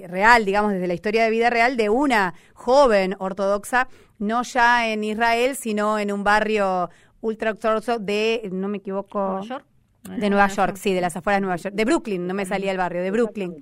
real, 0.06 0.44
digamos, 0.44 0.72
desde 0.72 0.86
la 0.86 0.94
historia 0.94 1.24
de 1.24 1.30
vida 1.30 1.50
real 1.50 1.76
de 1.76 1.90
una 1.90 2.34
joven 2.54 3.16
ortodoxa, 3.18 3.88
no 4.18 4.42
ya 4.42 4.88
en 4.88 5.04
Israel, 5.04 5.56
sino 5.56 5.98
en 5.98 6.12
un 6.12 6.24
barrio 6.24 6.90
ultra 7.20 7.50
ortodoxo 7.50 7.98
de, 7.98 8.48
no 8.52 8.68
me 8.68 8.78
equivoco, 8.78 9.18
Nueva 9.18 9.42
York. 9.42 9.66
De 10.04 10.28
Nueva 10.28 10.48
York, 10.48 10.76
sí, 10.76 10.92
de 10.92 11.00
las 11.00 11.16
afueras 11.16 11.38
de 11.38 11.46
Nueva 11.46 11.56
York. 11.56 11.74
De 11.74 11.84
Brooklyn, 11.86 12.26
no 12.26 12.34
me 12.34 12.44
salía 12.44 12.70
el 12.70 12.76
barrio, 12.76 13.02
de 13.02 13.10
Brooklyn. 13.10 13.56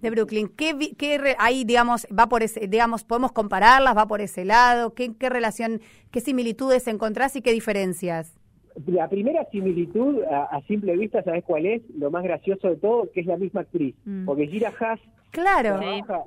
De 0.00 0.10
Brooklyn. 0.10 0.48
¿Qué, 0.48 0.94
qué 0.96 1.34
ahí, 1.40 1.64
digamos, 1.64 2.06
va 2.16 2.28
por 2.28 2.44
ese, 2.44 2.68
digamos, 2.68 3.02
podemos 3.02 3.32
compararlas, 3.32 3.96
va 3.96 4.06
por 4.06 4.20
ese 4.20 4.44
lado? 4.44 4.94
¿Qué, 4.94 5.16
qué 5.16 5.28
relación, 5.28 5.80
qué 6.12 6.20
similitudes 6.20 6.86
encontrás 6.86 7.34
y 7.34 7.42
qué 7.42 7.52
diferencias? 7.52 8.37
La 8.86 9.08
primera 9.08 9.44
similitud, 9.50 10.22
a, 10.24 10.60
simple 10.66 10.96
vista, 10.96 11.22
¿sabes 11.22 11.44
cuál 11.44 11.66
es? 11.66 11.82
Lo 11.96 12.10
más 12.10 12.22
gracioso 12.22 12.68
de 12.68 12.76
todo, 12.76 13.10
que 13.12 13.20
es 13.20 13.26
la 13.26 13.36
misma 13.36 13.62
actriz. 13.62 13.94
Mm. 14.04 14.24
Porque 14.24 14.46
Gira 14.46 14.72
Haas 14.78 15.00
Claro. 15.30 15.78
Trabaja, 15.78 16.24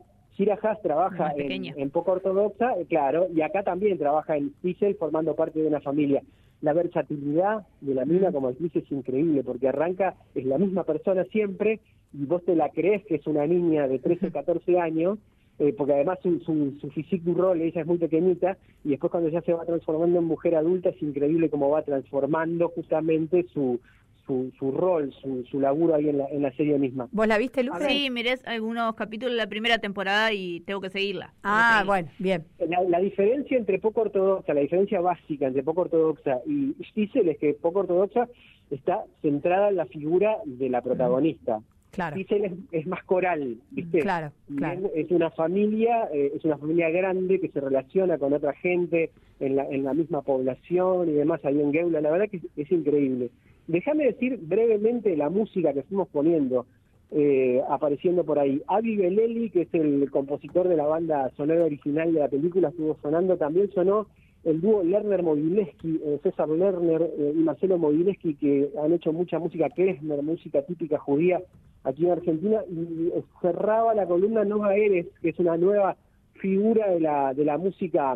Haas 0.64 0.82
trabaja 0.82 1.34
en, 1.38 1.90
poco 1.92 2.14
ortodoxa, 2.14 2.74
eh, 2.80 2.86
claro, 2.88 3.28
y 3.34 3.42
acá 3.42 3.64
también 3.64 3.98
trabaja 3.98 4.38
en 4.38 4.54
Diesel 4.64 4.96
formando 4.96 5.36
parte 5.36 5.60
de 5.60 5.68
una 5.68 5.82
familia. 5.82 6.22
La 6.62 6.74
versatilidad 6.74 7.66
de 7.82 7.96
la 7.96 8.06
mina 8.06 8.32
como 8.32 8.50
actriz 8.50 8.76
es 8.76 8.92
increíble, 8.92 9.44
porque 9.44 9.68
arranca, 9.68 10.16
es 10.36 10.46
la 10.46 10.58
misma 10.58 10.84
persona 10.84 11.24
siempre, 11.26 11.80
y 12.14 12.26
vos 12.26 12.44
te 12.46 12.56
la 12.56 12.70
crees 12.70 13.06
que 13.06 13.16
es 13.16 13.28
una 13.28 13.46
niña 13.48 13.88
de 13.88 14.00
13, 14.00 14.32
14 14.32 14.80
años, 14.80 15.20
eh, 15.62 15.76
porque 15.78 15.94
además 15.94 16.18
su, 16.24 16.40
su, 16.40 16.76
su 16.82 16.90
physique 16.90 17.24
du 17.24 17.36
rol, 17.36 17.62
ella 17.62 17.82
es 17.82 17.88
muy 17.88 18.00
pequeñita, 18.00 18.58
y 18.84 18.90
después 18.90 19.12
cuando 19.12 19.30
ya 19.30 19.42
se 19.42 19.54
va 19.54 19.64
transformando 19.64 20.18
en 20.18 20.26
mujer 20.26 20.56
adulta, 20.56 20.90
es 20.90 21.00
increíble 21.04 21.52
cómo 21.52 21.70
va 21.70 21.84
transformando 21.84 22.70
justamente 22.70 23.46
su, 23.54 23.80
su, 24.26 24.52
su 24.58 24.72
rol, 24.72 25.14
su, 25.22 25.44
su 25.52 25.60
laburo 25.60 25.94
ahí 25.94 26.10
en 26.10 26.18
la, 26.18 26.26
en 26.30 26.42
la 26.42 26.52
serie 26.54 26.80
misma. 26.80 27.08
¿Vos 27.12 27.28
la 27.28 27.38
viste, 27.38 27.62
Lucre? 27.62 27.88
Sí, 27.88 28.10
miré 28.10 28.40
algunos 28.46 28.96
capítulos 28.96 29.34
de 29.34 29.38
la 29.38 29.48
primera 29.48 29.78
temporada 29.78 30.34
y 30.34 30.62
tengo 30.62 30.82
que 30.82 30.90
seguirla. 30.90 31.32
Ah, 31.44 31.84
bueno, 31.86 32.10
bien. 32.18 32.44
La, 32.68 32.82
la, 32.82 33.00
diferencia 33.00 33.56
entre 33.56 33.78
poco 33.78 34.02
ortodoxa, 34.02 34.56
la 34.56 34.62
diferencia 34.62 35.00
básica 35.00 35.46
entre 35.46 35.62
poco 35.62 35.82
ortodoxa 35.82 36.40
y 36.48 36.74
Stiesel 36.90 37.30
es 37.30 37.38
que 37.38 37.54
poco 37.54 37.82
ortodoxa 37.82 38.28
está 38.72 39.04
centrada 39.22 39.70
en 39.70 39.76
la 39.76 39.86
figura 39.86 40.38
de 40.44 40.70
la 40.70 40.82
protagonista. 40.82 41.62
Claro. 41.92 42.16
es, 42.16 42.52
es, 42.72 42.88
más 42.88 43.04
coral, 43.04 43.58
¿viste? 43.72 44.00
Claro, 44.00 44.32
claro. 44.56 44.90
Es 44.96 45.12
una 45.12 45.30
familia, 45.30 46.08
eh, 46.14 46.32
es 46.36 46.46
una 46.46 46.58
familia 46.58 46.90
grande 46.90 47.40
que 47.42 47.50
se 47.50 47.60
relaciona 47.60 48.18
con 48.18 48.32
otra 48.32 48.54
gente 48.54 49.12
en 49.42 49.58
la, 49.58 49.68
en 49.68 49.84
la 49.84 49.94
misma 49.94 50.22
población 50.22 51.10
y 51.10 51.14
demás 51.14 51.44
ahí 51.44 51.60
en 51.60 51.74
Geula. 51.74 52.00
La 52.00 52.12
verdad 52.12 52.30
que 52.30 52.38
es, 52.38 52.44
es 52.56 52.72
increíble. 52.72 53.30
Déjame 53.68 54.06
decir 54.06 54.38
brevemente 54.42 55.16
la 55.18 55.30
música 55.30 55.74
que 55.74 55.84
fuimos 55.84 56.08
poniendo, 56.08 56.66
eh, 57.12 57.62
apareciendo 57.70 58.24
por 58.24 58.40
ahí. 58.40 58.62
Avi 58.68 58.96
Beleli, 58.96 59.50
que 59.50 59.64
es 59.64 59.74
el 59.74 60.10
compositor 60.12 60.68
de 60.68 60.78
la 60.78 60.86
banda 60.86 61.30
sonora 61.36 61.66
original 61.66 62.14
de 62.14 62.22
la 62.22 62.30
película, 62.30 62.70
estuvo 62.70 62.98
sonando, 63.02 63.38
también 63.38 63.70
sonó 63.72 64.08
el 64.44 64.60
dúo 64.60 64.84
Lerner 64.84 65.22
Mobileski, 65.22 66.02
eh, 66.04 66.20
César 66.24 66.50
Lerner 66.50 67.02
eh, 67.02 67.34
y 67.36 67.40
Marcelo 67.40 67.78
Mobileski, 67.78 68.36
que 68.36 68.72
han 68.82 68.94
hecho 68.94 69.14
mucha 69.14 69.40
música 69.40 69.70
klezmer, 69.70 70.22
música 70.24 70.64
típica 70.64 70.98
judía 70.98 71.42
aquí 71.84 72.06
en 72.06 72.12
Argentina, 72.12 72.62
y 72.70 73.12
cerraba 73.42 73.94
la 73.94 74.06
columna 74.06 74.44
Nova 74.44 74.76
Eres, 74.76 75.08
que 75.22 75.30
es 75.30 75.40
una 75.40 75.58
nueva 75.58 75.96
figura 76.34 76.90
de 76.90 77.00
la, 77.00 77.34
de 77.34 77.46
la 77.46 77.58
música 77.58 78.16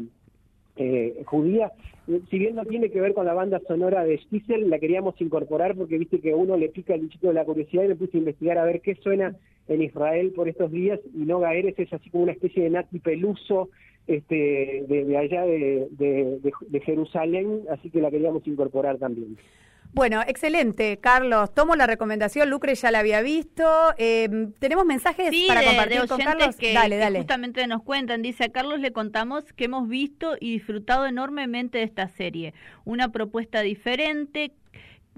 eh, 0.77 1.23
judía. 1.25 1.71
Si 2.29 2.37
bien 2.37 2.55
no 2.55 2.65
tiene 2.65 2.91
que 2.91 3.01
ver 3.01 3.13
con 3.13 3.25
la 3.25 3.33
banda 3.33 3.59
sonora 3.67 4.03
de 4.03 4.17
Stiesel, 4.19 4.69
la 4.69 4.77
queríamos 4.77 5.19
incorporar 5.19 5.75
porque 5.75 5.97
viste 5.97 6.19
que 6.19 6.33
uno 6.33 6.57
le 6.57 6.69
pica 6.69 6.93
el 6.93 7.01
bichito 7.01 7.27
de 7.27 7.33
la 7.33 7.45
curiosidad 7.45 7.83
y 7.83 7.87
me 7.89 7.95
puse 7.95 8.17
a 8.17 8.19
investigar 8.19 8.57
a 8.57 8.65
ver 8.65 8.81
qué 8.81 8.95
suena 8.95 9.35
en 9.67 9.81
Israel 9.81 10.31
por 10.35 10.47
estos 10.47 10.71
días 10.71 10.99
y 11.15 11.25
Nova 11.25 11.55
Eres 11.55 11.79
es 11.79 11.91
así 11.91 12.09
como 12.11 12.23
una 12.23 12.33
especie 12.33 12.63
de 12.63 12.69
Nati 12.69 12.99
Peluso 12.99 13.69
este, 14.07 14.85
de, 14.87 15.17
allá 15.17 15.45
de, 15.45 15.87
de, 15.91 16.79
Jerusalén, 16.81 17.61
así 17.71 17.89
que 17.89 18.01
la 18.01 18.11
queríamos 18.11 18.45
incorporar 18.47 18.97
también. 18.97 19.37
Bueno, 19.93 20.21
excelente, 20.27 20.97
Carlos. 20.97 21.53
Tomo 21.53 21.75
la 21.77 21.87
recomendación. 21.87 22.49
Lucre 22.49 22.75
ya 22.75 22.91
la 22.91 22.99
había 22.99 23.21
visto. 23.21 23.63
Eh, 23.97 24.49
tenemos 24.59 24.85
mensajes 24.85 25.31
para 25.47 25.63
compartir 25.63 26.05
con 26.07 26.19
Carlos. 26.19 26.57
Que, 26.57 26.73
dale, 26.73 26.97
dale. 26.97 27.19
justamente 27.19 27.65
nos 27.65 27.81
cuentan. 27.81 28.21
Dice 28.21 28.43
a 28.43 28.49
Carlos 28.49 28.81
le 28.81 28.91
contamos 28.91 29.53
que 29.53 29.65
hemos 29.65 29.87
visto 29.87 30.35
y 30.37 30.51
disfrutado 30.51 31.05
enormemente 31.05 31.77
de 31.77 31.85
esta 31.85 32.09
serie. 32.09 32.53
Una 32.83 33.13
propuesta 33.13 33.61
diferente 33.61 34.51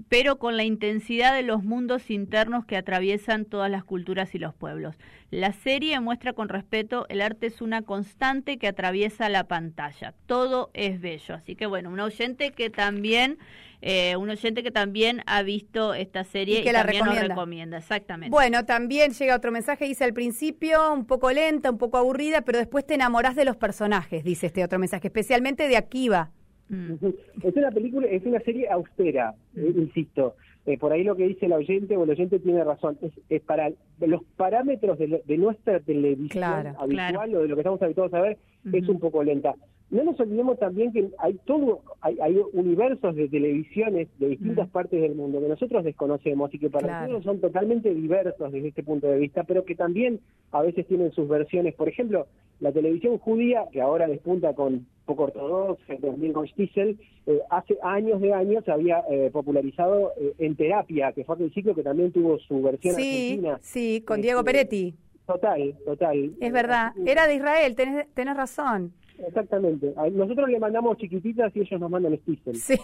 pero 0.08 0.38
con 0.38 0.56
la 0.56 0.64
intensidad 0.64 1.34
de 1.34 1.42
los 1.42 1.64
mundos 1.64 2.10
internos 2.10 2.64
que 2.64 2.76
atraviesan 2.76 3.44
todas 3.44 3.70
las 3.70 3.84
culturas 3.84 4.34
y 4.34 4.38
los 4.38 4.54
pueblos. 4.54 4.96
La 5.30 5.52
serie 5.52 5.98
muestra 6.00 6.32
con 6.32 6.48
respeto, 6.48 7.04
el 7.08 7.20
arte 7.20 7.48
es 7.48 7.60
una 7.60 7.82
constante 7.82 8.56
que 8.58 8.68
atraviesa 8.68 9.28
la 9.28 9.44
pantalla. 9.44 10.14
Todo 10.26 10.70
es 10.72 11.00
bello. 11.00 11.34
Así 11.34 11.54
que 11.56 11.66
bueno, 11.66 11.90
un 11.90 12.00
oyente 12.00 12.52
que 12.52 12.70
también, 12.70 13.38
eh, 13.82 14.16
un 14.16 14.30
oyente 14.30 14.62
que 14.62 14.70
también 14.70 15.22
ha 15.26 15.42
visto 15.42 15.92
esta 15.92 16.24
serie 16.24 16.60
y, 16.60 16.62
que 16.62 16.72
la 16.72 16.82
también 16.82 17.04
recomienda. 17.04 17.34
recomienda. 17.34 17.78
Exactamente. 17.78 18.30
Bueno, 18.30 18.64
también 18.64 19.12
llega 19.12 19.36
otro 19.36 19.52
mensaje, 19.52 19.84
dice 19.84 20.04
al 20.04 20.14
principio 20.14 20.94
un 20.94 21.04
poco 21.04 21.30
lenta, 21.30 21.70
un 21.70 21.78
poco 21.78 21.98
aburrida, 21.98 22.40
pero 22.42 22.58
después 22.58 22.86
te 22.86 22.94
enamorás 22.94 23.36
de 23.36 23.44
los 23.44 23.56
personajes, 23.56 24.24
dice 24.24 24.46
este 24.46 24.64
otro 24.64 24.78
mensaje, 24.78 25.08
especialmente 25.08 25.68
de 25.68 25.76
Akiva. 25.76 26.30
Mm. 26.68 26.94
Es 27.42 27.56
una 27.56 27.70
película, 27.70 28.06
es 28.08 28.24
una 28.24 28.40
serie 28.40 28.68
austera, 28.68 29.34
eh, 29.56 29.72
insisto. 29.74 30.34
Eh, 30.66 30.76
por 30.76 30.92
ahí 30.92 31.02
lo 31.02 31.16
que 31.16 31.26
dice 31.26 31.46
el 31.46 31.54
oyente 31.54 31.96
o 31.96 32.04
el 32.04 32.10
oyente 32.10 32.38
tiene 32.40 32.62
razón. 32.62 32.98
Es, 33.30 33.40
para 33.42 33.70
los 34.00 34.22
parámetros 34.36 34.98
de, 34.98 35.38
nuestra 35.38 35.80
televisión 35.80 36.44
habitual 36.78 37.34
o 37.34 37.42
de 37.42 37.48
lo 37.48 37.54
que 37.54 37.60
estamos 37.62 37.80
habituados 37.80 38.12
a 38.12 38.20
ver, 38.20 38.36
es 38.72 38.88
un 38.88 38.98
poco 38.98 39.22
lenta. 39.22 39.54
No 39.90 40.04
nos 40.04 40.20
olvidemos 40.20 40.58
también 40.58 40.92
que 40.92 41.08
hay 41.18 41.38
todo, 41.46 41.80
hay, 42.02 42.18
universos 42.52 43.16
de 43.16 43.26
televisiones 43.26 44.08
de 44.18 44.28
distintas 44.28 44.68
partes 44.68 45.00
del 45.00 45.14
mundo 45.14 45.40
que 45.40 45.48
nosotros 45.48 45.82
desconocemos 45.82 46.52
y 46.52 46.58
que 46.58 46.68
para 46.68 47.06
nosotros 47.06 47.24
son 47.24 47.40
totalmente 47.40 47.94
diversos 47.94 48.52
desde 48.52 48.68
este 48.68 48.82
punto 48.82 49.06
de 49.06 49.16
vista, 49.18 49.44
pero 49.44 49.64
que 49.64 49.74
también 49.74 50.20
a 50.52 50.60
veces 50.60 50.86
tienen 50.86 51.10
sus 51.12 51.26
versiones. 51.26 51.74
Por 51.74 51.88
ejemplo, 51.88 52.26
la 52.60 52.70
televisión 52.70 53.16
judía, 53.16 53.64
que 53.72 53.80
ahora 53.80 54.06
despunta 54.08 54.52
con 54.52 54.86
poco 55.06 55.24
ortodoxa, 55.24 55.96
también 56.02 56.34
con 56.34 56.46
Stiesel, 56.46 56.98
eh, 57.26 57.40
hace 57.48 57.78
años 57.82 58.20
de 58.20 58.34
años 58.34 58.68
había 58.68 59.02
eh, 59.10 59.30
popularizado 59.32 60.12
eh, 60.20 60.34
en 60.38 60.54
terapia, 60.54 61.12
que 61.12 61.24
fue 61.24 61.36
aquel 61.36 61.54
ciclo 61.54 61.74
que 61.74 61.82
también 61.82 62.12
tuvo 62.12 62.38
su 62.40 62.60
versión 62.60 62.94
sí, 62.94 63.02
argentina. 63.02 63.58
Sí, 63.62 64.02
con 64.06 64.20
Diego 64.20 64.40
este, 64.40 64.52
Peretti. 64.52 64.94
Total, 65.28 65.76
total. 65.84 66.34
Es 66.40 66.52
verdad, 66.52 66.94
era 67.04 67.26
de 67.26 67.34
Israel, 67.34 67.76
tenés, 67.76 68.08
tenés 68.14 68.34
razón. 68.34 68.94
Exactamente. 69.18 69.92
Nosotros 70.12 70.48
le 70.48 70.58
mandamos 70.58 70.96
chiquititas 70.96 71.54
y 71.54 71.60
ellos 71.60 71.78
nos 71.78 71.90
mandan 71.90 72.16
Stiesel. 72.16 72.56
Sí. 72.56 72.78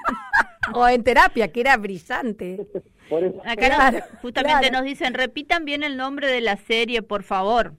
o 0.74 0.88
en 0.88 1.04
terapia, 1.04 1.52
que 1.52 1.60
era 1.60 1.76
brillante. 1.76 2.66
Acá 3.44 4.06
justamente 4.22 4.70
nos 4.70 4.84
dicen, 4.84 5.12
repitan 5.12 5.66
bien 5.66 5.82
el 5.82 5.98
nombre 5.98 6.28
de 6.28 6.40
la 6.40 6.56
serie, 6.56 7.02
por 7.02 7.24
favor. 7.24 7.74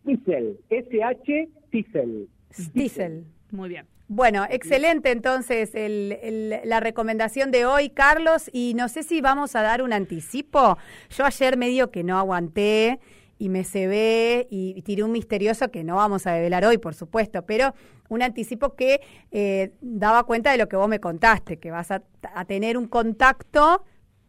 Stiesel, 0.00 0.58
S-H 0.68 1.48
Stiesel. 1.68 2.28
Stiesel. 2.50 3.24
Muy 3.52 3.68
bien. 3.68 3.86
Bueno, 4.08 4.46
excelente 4.48 5.10
entonces 5.10 5.70
el, 5.74 6.60
la 6.64 6.78
recomendación 6.78 7.50
de 7.50 7.66
hoy, 7.66 7.90
Carlos, 7.90 8.48
y 8.52 8.74
no 8.74 8.88
sé 8.88 9.02
si 9.02 9.20
vamos 9.20 9.56
a 9.56 9.62
dar 9.62 9.82
un 9.82 9.92
anticipo. 9.92 10.78
Yo 11.10 11.24
ayer 11.24 11.56
medio 11.56 11.90
que 11.90 12.04
no 12.04 12.16
aguanté 12.16 13.00
y 13.36 13.48
me 13.48 13.64
cebé 13.64 14.46
y 14.48 14.80
tiré 14.82 15.02
un 15.02 15.10
misterioso 15.10 15.72
que 15.72 15.82
no 15.82 15.96
vamos 15.96 16.24
a 16.28 16.32
develar 16.32 16.64
hoy, 16.64 16.78
por 16.78 16.94
supuesto, 16.94 17.44
pero 17.46 17.74
un 18.08 18.22
anticipo 18.22 18.76
que 18.76 19.00
eh, 19.32 19.72
daba 19.80 20.22
cuenta 20.22 20.52
de 20.52 20.58
lo 20.58 20.68
que 20.68 20.76
vos 20.76 20.88
me 20.88 21.00
contaste, 21.00 21.58
que 21.58 21.72
vas 21.72 21.90
a, 21.90 22.04
a 22.32 22.44
tener 22.44 22.78
un 22.78 22.86
contacto 22.86 23.84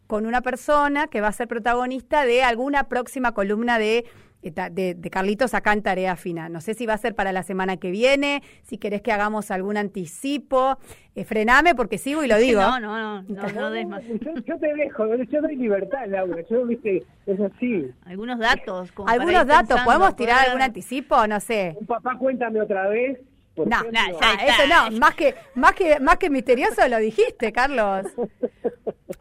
con 0.08 0.26
una 0.26 0.40
persona 0.40 1.06
que 1.06 1.20
va 1.20 1.28
a 1.28 1.32
ser 1.32 1.46
protagonista 1.46 2.24
de 2.24 2.42
alguna 2.42 2.88
próxima 2.88 3.32
columna 3.32 3.78
de 3.78 4.06
de, 4.42 4.94
de, 4.94 5.10
Carlitos 5.10 5.54
acá 5.54 5.72
en 5.72 5.82
Tarea 5.82 6.16
Fina. 6.16 6.48
No 6.48 6.60
sé 6.60 6.74
si 6.74 6.86
va 6.86 6.94
a 6.94 6.98
ser 6.98 7.14
para 7.14 7.32
la 7.32 7.42
semana 7.42 7.76
que 7.76 7.90
viene, 7.90 8.42
si 8.62 8.78
querés 8.78 9.02
que 9.02 9.12
hagamos 9.12 9.50
algún 9.50 9.76
anticipo. 9.76 10.78
Eh, 11.14 11.24
frename 11.24 11.74
porque 11.74 11.98
sigo 11.98 12.22
y 12.22 12.28
lo 12.28 12.36
digo. 12.36 12.60
No, 12.60 12.78
no, 12.78 12.98
no, 12.98 13.22
no, 13.22 13.52
no 13.52 13.70
des 13.70 13.86
más. 13.86 14.04
Yo, 14.44 14.58
te 14.58 14.74
dejo, 14.74 15.16
yo 15.16 15.42
doy 15.42 15.56
libertad, 15.56 16.06
Laura. 16.06 16.42
Yo, 16.48 16.64
viste, 16.64 17.02
es 17.26 17.40
así. 17.40 17.90
Algunos 18.04 18.38
datos. 18.38 18.92
Algunos 19.06 19.46
datos, 19.46 19.80
¿podemos 19.80 20.14
tirar 20.14 20.46
algún 20.46 20.62
anticipo? 20.62 21.26
No 21.26 21.40
sé. 21.40 21.76
Un 21.80 21.86
papá, 21.86 22.16
cuéntame 22.16 22.60
otra 22.60 22.88
vez. 22.88 23.18
No, 23.66 23.82
no, 23.82 24.18
eso 24.46 24.66
no, 24.68 24.98
más 24.98 25.14
que, 25.14 25.34
más 25.54 25.74
que, 25.74 26.00
más 26.00 26.16
que 26.16 26.30
misterioso 26.30 26.86
lo 26.88 26.98
dijiste, 26.98 27.52
Carlos. 27.52 28.06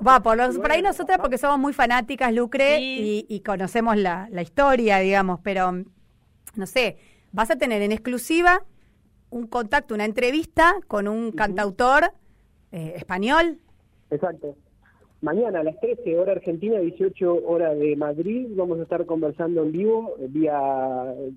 Va, 0.06 0.21
por, 0.21 0.38
los, 0.38 0.58
por 0.60 0.71
ahí 0.71 0.82
nosotras 0.82 1.17
porque 1.17 1.38
somos 1.38 1.60
muy 1.60 1.73
fanáticas, 1.73 2.34
Lucre, 2.34 2.78
y, 2.80 3.41
conocemos 3.45 3.97
la, 3.97 4.28
la 4.32 4.41
historia, 4.41 5.00
digamos, 5.00 5.39
pero 5.43 5.71
no 6.56 6.65
sé, 6.65 6.97
vas 7.32 7.50
a 7.52 7.58
tener 7.58 7.82
en 7.82 7.91
exclusiva 7.91 8.63
un 9.30 9.47
contacto, 9.47 9.93
una 9.93 10.06
entrevista 10.06 10.76
con 10.88 11.08
un 11.08 11.32
cantautor 11.32 12.12
eh, 12.71 12.93
español. 12.95 13.60
Exacto. 14.10 14.56
Mañana 15.21 15.62
a 15.62 15.63
las 15.63 15.80
13 15.80 16.17
hora 16.19 16.34
argentina, 16.34 16.80
18 16.80 17.41
hora 17.45 17.73
de 17.73 17.95
Madrid, 17.95 18.47
vamos 18.52 18.80
a 18.80 18.84
estar 18.84 19.06
conversando 19.06 19.63
en 19.63 19.71
vivo 19.71 20.15
eh, 20.19 20.28
vía 20.30 20.60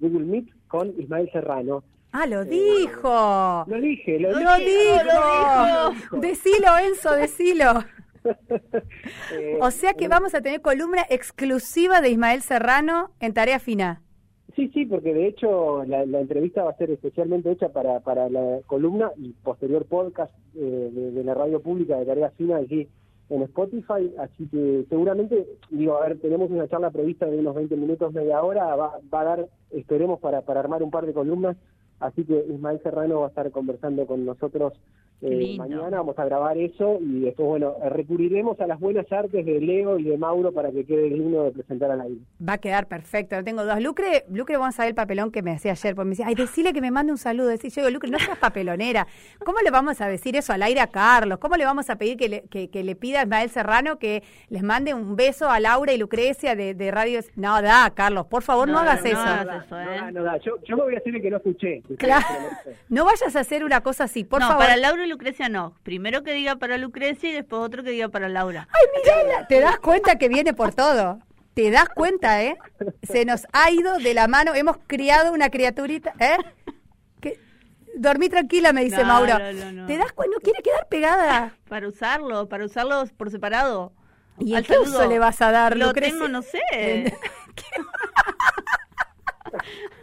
Google 0.00 0.26
Meet 0.26 0.48
con 0.68 1.00
Ismael 1.00 1.30
Serrano. 1.32 1.82
Ah, 2.12 2.26
lo 2.26 2.44
dijo. 2.44 3.64
Lo 3.66 3.80
dije, 3.80 4.18
lo, 4.18 4.32
lo 4.32 4.38
Dijo. 4.38 5.04
Lo 5.04 5.90
dijo. 5.90 6.16
Decilo, 6.18 6.78
Enzo, 6.78 7.12
decilo. 7.14 7.66
Eh, 9.32 9.56
o 9.62 9.70
sea 9.70 9.94
que 9.94 10.06
vamos 10.06 10.34
a 10.34 10.42
tener 10.42 10.60
columna 10.60 11.06
exclusiva 11.08 12.02
de 12.02 12.10
Ismael 12.10 12.42
Serrano 12.42 13.12
en 13.18 13.32
Tarea 13.32 13.58
Fina. 13.58 14.02
Sí, 14.54 14.68
sí, 14.74 14.84
porque 14.84 15.14
de 15.14 15.28
hecho 15.28 15.84
la, 15.86 16.02
entrevista 16.02 16.64
va 16.64 16.72
a 16.72 16.76
ser 16.76 16.90
especialmente 16.90 17.50
hecha 17.50 17.70
para, 17.70 18.00
para 18.00 18.28
la 18.28 18.60
columna 18.66 19.10
y 19.16 19.32
posterior 19.32 19.86
podcast 19.86 20.34
eh, 20.54 20.90
de, 20.92 21.24
la 21.24 21.32
radio 21.32 21.60
pública 21.60 21.96
de 21.96 22.04
Tarea 22.04 22.30
Fina 22.32 22.56
allí 22.56 22.88
en 23.30 23.42
Spotify, 23.42 24.12
así 24.18 24.46
que 24.48 24.84
seguramente, 24.90 25.46
digo, 25.70 25.96
a 25.96 26.06
ver, 26.06 26.18
tenemos 26.18 26.50
una 26.50 26.68
charla 26.68 26.90
prevista 26.90 27.24
de 27.24 27.38
unos 27.38 27.54
20 27.54 27.76
minutos, 27.76 28.12
media 28.12 28.42
hora, 28.42 28.74
va, 28.74 28.98
va 29.12 29.20
a 29.20 29.24
dar, 29.24 29.48
esperemos, 29.70 30.20
para, 30.20 30.42
para 30.42 30.60
armar 30.60 30.82
un 30.82 30.90
par 30.90 31.06
de 31.06 31.14
columnas 31.14 31.56
Así 32.00 32.24
que 32.24 32.44
Ismael 32.48 32.80
Serrano 32.82 33.20
va 33.20 33.26
a 33.26 33.28
estar 33.28 33.50
conversando 33.50 34.06
con 34.06 34.24
nosotros 34.24 34.72
eh, 35.22 35.54
mañana 35.58 35.98
vamos 35.98 36.18
a 36.18 36.24
grabar 36.24 36.56
eso 36.56 36.98
y 36.98 37.20
después, 37.20 37.46
bueno, 37.46 37.74
recurriremos 37.90 38.58
a 38.58 38.66
las 38.66 38.80
buenas 38.80 39.10
artes 39.12 39.44
de 39.44 39.60
Leo 39.60 39.98
y 39.98 40.04
de 40.04 40.16
Mauro 40.16 40.50
para 40.50 40.70
que 40.70 40.86
quede 40.86 41.10
digno 41.10 41.44
de 41.44 41.50
presentar 41.50 41.90
al 41.90 42.00
aire. 42.00 42.20
Va 42.46 42.54
a 42.54 42.58
quedar 42.58 42.88
perfecto, 42.88 43.36
no 43.36 43.44
tengo 43.44 43.66
dos. 43.66 43.78
Lucre, 43.82 44.24
Lucre, 44.30 44.56
vamos 44.56 44.78
a 44.78 44.82
ver 44.82 44.90
el 44.90 44.94
papelón 44.94 45.30
que 45.30 45.42
me 45.42 45.50
hacía 45.50 45.72
ayer, 45.72 45.94
porque 45.94 46.06
me 46.06 46.10
decía, 46.12 46.26
ay, 46.26 46.34
decile 46.34 46.72
que 46.72 46.80
me 46.80 46.90
mande 46.90 47.12
un 47.12 47.18
saludo. 47.18 47.48
Decía, 47.48 47.68
yo 47.68 47.82
digo, 47.82 47.90
Lucre, 47.90 48.10
no 48.10 48.18
seas 48.18 48.38
papelonera. 48.38 49.06
¿Cómo 49.44 49.58
le 49.62 49.70
vamos 49.70 50.00
a 50.00 50.08
decir 50.08 50.36
eso 50.36 50.54
al 50.54 50.62
aire 50.62 50.80
a 50.80 50.86
Carlos? 50.86 51.38
¿Cómo 51.38 51.56
le 51.56 51.66
vamos 51.66 51.90
a 51.90 51.96
pedir 51.96 52.16
que 52.16 52.28
le, 52.30 52.42
que, 52.48 52.82
le 52.82 52.96
pida 52.96 53.20
a 53.20 53.22
Ismael 53.24 53.50
Serrano 53.50 53.98
que 53.98 54.22
les 54.48 54.62
mande 54.62 54.94
un 54.94 55.16
beso 55.16 55.50
a 55.50 55.60
Laura 55.60 55.92
y 55.92 55.98
Lucrecia 55.98 56.56
de, 56.56 56.74
de 56.74 56.90
Radio? 56.90 57.20
No, 57.36 57.60
da, 57.60 57.90
Carlos, 57.94 58.24
por 58.26 58.42
favor, 58.42 58.66
no, 58.66 58.78
hagas 58.78 59.04
eso. 59.04 59.18
¿eh? 59.18 60.12
No, 60.12 60.22
da, 60.22 60.38
Yo, 60.38 60.56
yo 60.64 60.76
me 60.78 60.84
voy 60.84 60.94
a 60.94 60.98
decir 61.00 61.20
que 61.20 61.30
no 61.30 61.36
escuché. 61.36 61.82
Claro. 61.98 62.26
No 62.88 63.05
vayas 63.05 63.37
a 63.37 63.40
hacer 63.40 63.64
una 63.64 63.83
cosa 63.83 64.05
así, 64.05 64.24
por 64.24 64.40
no, 64.40 64.48
favor. 64.48 64.64
para 64.64 64.76
Laura 64.76 65.05
y 65.05 65.09
Lucrecia 65.09 65.48
no. 65.48 65.76
Primero 65.85 66.24
que 66.24 66.33
diga 66.33 66.57
para 66.57 66.76
Lucrecia 66.76 67.31
y 67.31 67.33
después 67.33 67.62
otro 67.62 67.85
que 67.85 67.90
diga 67.90 68.09
para 68.09 68.29
Laura. 68.29 68.68
Ay, 68.72 69.22
mira, 69.26 69.46
te 69.46 69.61
das 69.61 69.79
cuenta 69.79 70.16
que 70.16 70.29
viene 70.29 70.53
por 70.53 70.74
todo. 70.74 71.20
Te 71.55 71.70
das 71.70 71.88
cuenta, 71.88 72.42
¿eh? 72.42 72.57
Se 73.03 73.24
nos 73.24 73.46
ha 73.53 73.70
ido 73.70 73.98
de 73.98 74.14
la 74.14 74.26
mano. 74.26 74.55
Hemos 74.55 74.79
criado 74.87 75.33
una 75.33 75.50
criaturita, 75.50 76.14
¿eh? 76.18 76.37
Dormí 77.94 78.29
tranquila, 78.29 78.72
me 78.72 78.85
dice 78.85 79.05
Mauro. 79.05 79.37
¿Te 79.87 79.96
das 79.98 80.12
cuenta? 80.12 80.35
No 80.37 80.40
quiere 80.40 80.62
quedar 80.62 80.88
pegada. 80.88 81.55
Para 81.68 81.88
usarlo, 81.88 82.48
para 82.48 82.64
usarlo 82.64 83.05
por 83.16 83.31
separado. 83.31 83.92
¿Y 84.38 84.55
el 84.55 84.66
qué 84.66 84.79
uso 84.79 85.07
le 85.07 85.18
vas 85.18 85.40
a 85.42 85.50
dar, 85.50 85.76
Lo 85.76 85.87
Lucrecia? 85.88 86.12
tengo, 86.14 86.29
no 86.29 86.42
sé. 86.42 86.61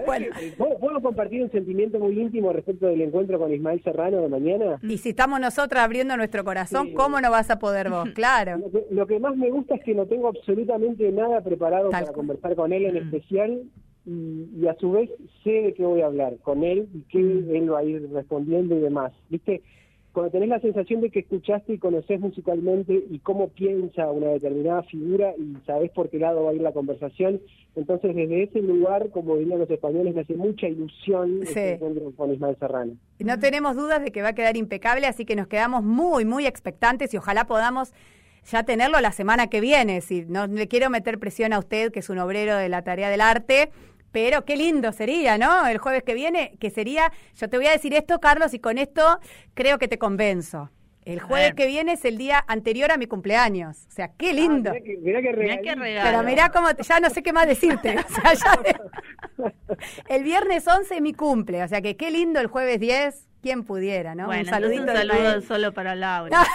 Bueno. 0.06 0.26
¿Puedo, 0.56 1.00
compartir 1.00 1.42
un 1.42 1.50
sentimiento 1.50 1.98
muy 1.98 2.18
íntimo 2.18 2.52
respecto 2.52 2.86
del 2.86 3.00
encuentro 3.00 3.38
con 3.38 3.52
Ismael 3.52 3.82
Serrano 3.82 4.20
de 4.20 4.28
mañana? 4.28 4.78
Y 4.82 4.98
si 4.98 5.10
estamos 5.10 5.40
nosotros 5.40 5.80
abriendo 5.80 6.16
nuestro 6.16 6.44
corazón, 6.44 6.92
¿cómo 6.94 7.20
no 7.20 7.30
vas 7.30 7.50
a 7.50 7.58
poder 7.58 7.90
vos? 7.90 8.08
Claro. 8.16 8.60
Lo 8.90 9.06
que, 9.06 9.18
más 9.18 9.36
me 9.36 9.50
gusta 9.50 9.74
es 9.74 9.84
que 9.84 9.94
no 9.94 10.06
tengo 10.06 10.28
absolutamente 10.28 11.10
nada 11.12 11.42
preparado 11.42 11.90
para 11.90 12.12
conversar 12.12 12.56
con 12.56 12.72
él 12.72 12.86
en 12.86 12.94
mm. 12.94 12.96
especial 12.98 13.62
y, 14.06 14.48
y, 14.56 14.66
a 14.68 14.74
su 14.76 14.92
vez 14.92 15.10
sé 15.44 15.50
de 15.50 15.74
qué 15.74 15.84
voy 15.84 16.00
a 16.00 16.06
hablar 16.06 16.36
con 16.38 16.62
él 16.64 16.88
y 16.94 17.02
qué 17.10 17.18
mm. 17.18 17.54
él 17.54 17.72
va 17.72 17.80
a 17.80 17.84
ir 17.84 18.08
respondiendo 18.10 18.74
y 18.74 18.80
demás. 18.80 19.12
¿Viste? 19.28 19.62
Cuando 20.16 20.32
tenés 20.32 20.48
la 20.48 20.60
sensación 20.60 21.02
de 21.02 21.10
que 21.10 21.18
escuchaste 21.18 21.74
y 21.74 21.78
conoces 21.78 22.18
musicalmente 22.18 23.04
y 23.10 23.18
cómo 23.18 23.48
piensa 23.48 24.10
una 24.10 24.28
determinada 24.28 24.82
figura 24.84 25.34
y 25.36 25.58
sabés 25.66 25.90
por 25.90 26.08
qué 26.08 26.18
lado 26.18 26.44
va 26.44 26.52
a 26.52 26.54
ir 26.54 26.62
la 26.62 26.72
conversación, 26.72 27.38
entonces 27.74 28.16
desde 28.16 28.44
ese 28.44 28.62
lugar, 28.62 29.10
como 29.10 29.36
dirían 29.36 29.58
los 29.58 29.68
españoles, 29.68 30.14
me 30.14 30.22
hace 30.22 30.32
mucha 30.32 30.68
ilusión 30.68 31.40
sí. 31.42 31.48
este 31.48 31.74
encuentro 31.74 32.12
con 32.16 32.32
Ismael 32.32 32.56
Serrano. 32.58 32.96
No 33.18 33.38
tenemos 33.38 33.76
dudas 33.76 34.02
de 34.02 34.10
que 34.10 34.22
va 34.22 34.28
a 34.28 34.34
quedar 34.34 34.56
impecable, 34.56 35.06
así 35.06 35.26
que 35.26 35.36
nos 35.36 35.48
quedamos 35.48 35.84
muy, 35.84 36.24
muy 36.24 36.46
expectantes 36.46 37.12
y 37.12 37.18
ojalá 37.18 37.46
podamos 37.46 37.92
ya 38.50 38.62
tenerlo 38.62 38.98
la 39.02 39.12
semana 39.12 39.48
que 39.48 39.60
viene. 39.60 40.00
Si 40.00 40.24
no 40.24 40.46
le 40.46 40.66
quiero 40.66 40.88
meter 40.88 41.18
presión 41.18 41.52
a 41.52 41.58
usted, 41.58 41.92
que 41.92 41.98
es 41.98 42.08
un 42.08 42.20
obrero 42.20 42.56
de 42.56 42.70
la 42.70 42.80
tarea 42.80 43.10
del 43.10 43.20
arte, 43.20 43.68
pero 44.12 44.44
qué 44.44 44.56
lindo 44.56 44.92
sería, 44.92 45.38
¿no? 45.38 45.66
El 45.66 45.78
jueves 45.78 46.02
que 46.02 46.14
viene, 46.14 46.56
que 46.60 46.70
sería, 46.70 47.12
yo 47.34 47.48
te 47.48 47.56
voy 47.56 47.66
a 47.66 47.72
decir 47.72 47.94
esto, 47.94 48.20
Carlos, 48.20 48.54
y 48.54 48.58
con 48.58 48.78
esto 48.78 49.20
creo 49.54 49.78
que 49.78 49.88
te 49.88 49.98
convenzo. 49.98 50.70
El 51.06 51.20
jueves 51.20 51.54
que 51.54 51.68
viene 51.68 51.92
es 51.92 52.04
el 52.04 52.18
día 52.18 52.44
anterior 52.48 52.90
a 52.90 52.96
mi 52.96 53.06
cumpleaños. 53.06 53.86
O 53.88 53.92
sea, 53.92 54.10
qué 54.18 54.32
lindo. 54.32 54.72
Ah, 54.72 54.80
mirá, 55.02 55.22
que, 55.22 55.32
regalo. 55.32 55.82
Pero 56.02 56.22
mirá 56.24 56.50
cómo, 56.50 56.68
ya 56.72 56.98
no 56.98 57.10
sé 57.10 57.22
qué 57.22 57.32
más 57.32 57.46
decirte. 57.46 57.96
O 57.96 58.12
sea, 58.12 58.34
ya, 58.34 59.52
el 60.08 60.24
viernes 60.24 60.66
11 60.66 60.96
es 60.96 61.00
mi 61.00 61.12
cumple. 61.12 61.62
O 61.62 61.68
sea, 61.68 61.80
que 61.80 61.96
qué 61.96 62.10
lindo 62.10 62.40
el 62.40 62.48
jueves 62.48 62.80
10. 62.80 63.28
¿Quién 63.40 63.62
pudiera, 63.62 64.16
no? 64.16 64.28
un 64.28 64.44
saludito. 64.46 64.82
Un 64.82 64.88
saludo 64.88 65.40
solo 65.42 65.72
para 65.72 65.94
Laura. 65.94 66.44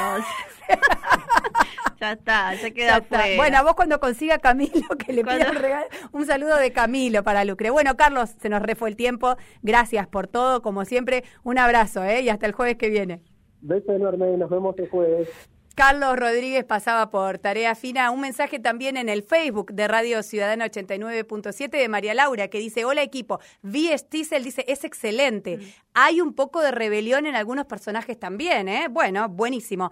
Ya 2.02 2.14
está, 2.14 2.58
se 2.58 2.74
queda 2.74 3.04
fuera. 3.04 3.26
Bueno, 3.36 3.60
a 3.60 3.62
vos 3.62 3.76
cuando 3.76 4.00
consiga 4.00 4.40
Camilo, 4.40 4.88
que 4.98 5.14
le 5.14 5.24
pida 5.24 5.52
un 5.52 5.56
regalo, 5.56 5.86
un 6.12 6.26
saludo 6.26 6.58
de 6.58 6.72
Camilo 6.72 7.24
para 7.24 7.46
Lucre. 7.46 7.70
Bueno, 7.70 7.96
Carlos, 7.96 8.32
se 8.42 8.50
nos 8.50 8.64
refue 8.64 8.90
el 8.90 8.96
tiempo. 8.96 9.38
Gracias 9.62 10.08
por 10.08 10.28
todo, 10.28 10.64
como 10.64 10.84
siempre. 10.84 11.24
Un 11.44 11.60
abrazo, 11.60 12.04
¿eh? 12.04 12.22
Y 12.22 12.30
hasta 12.30 12.48
el 12.48 12.54
jueves 12.54 12.78
que 12.78 12.90
viene. 12.90 13.22
Beso 13.62 13.94
enorme, 13.94 14.38
nos 14.38 14.50
vemos 14.50 14.78
el 14.78 14.90
jueves. 14.90 15.30
Carlos 15.76 16.16
Rodríguez 16.16 16.64
pasaba 16.64 17.10
por 17.10 17.40
Tarea 17.40 17.74
Fina. 17.74 18.12
Un 18.12 18.22
mensaje 18.22 18.60
también 18.60 18.98
en 18.98 19.10
el 19.10 19.24
Facebook 19.24 19.74
de 19.74 19.88
Radio 19.88 20.22
Ciudadana 20.22 20.68
89.7 20.68 21.72
de 21.72 21.90
María 21.90 22.14
Laura 22.14 22.50
que 22.50 22.60
dice, 22.60 22.86
hola 22.86 23.02
equipo, 23.02 23.40
vi 23.64 23.90
Stiesel, 23.98 24.44
dice, 24.44 24.64
es 24.68 24.84
excelente. 24.84 25.58
Mm. 25.58 25.62
Hay 25.96 26.22
un 26.22 26.34
poco 26.34 26.62
de 26.62 26.70
rebelión 26.70 27.26
en 27.26 27.36
algunos 27.36 27.66
personajes 27.66 28.20
también, 28.20 28.68
¿eh? 28.68 28.90
Bueno, 28.92 29.28
buenísimo. 29.28 29.90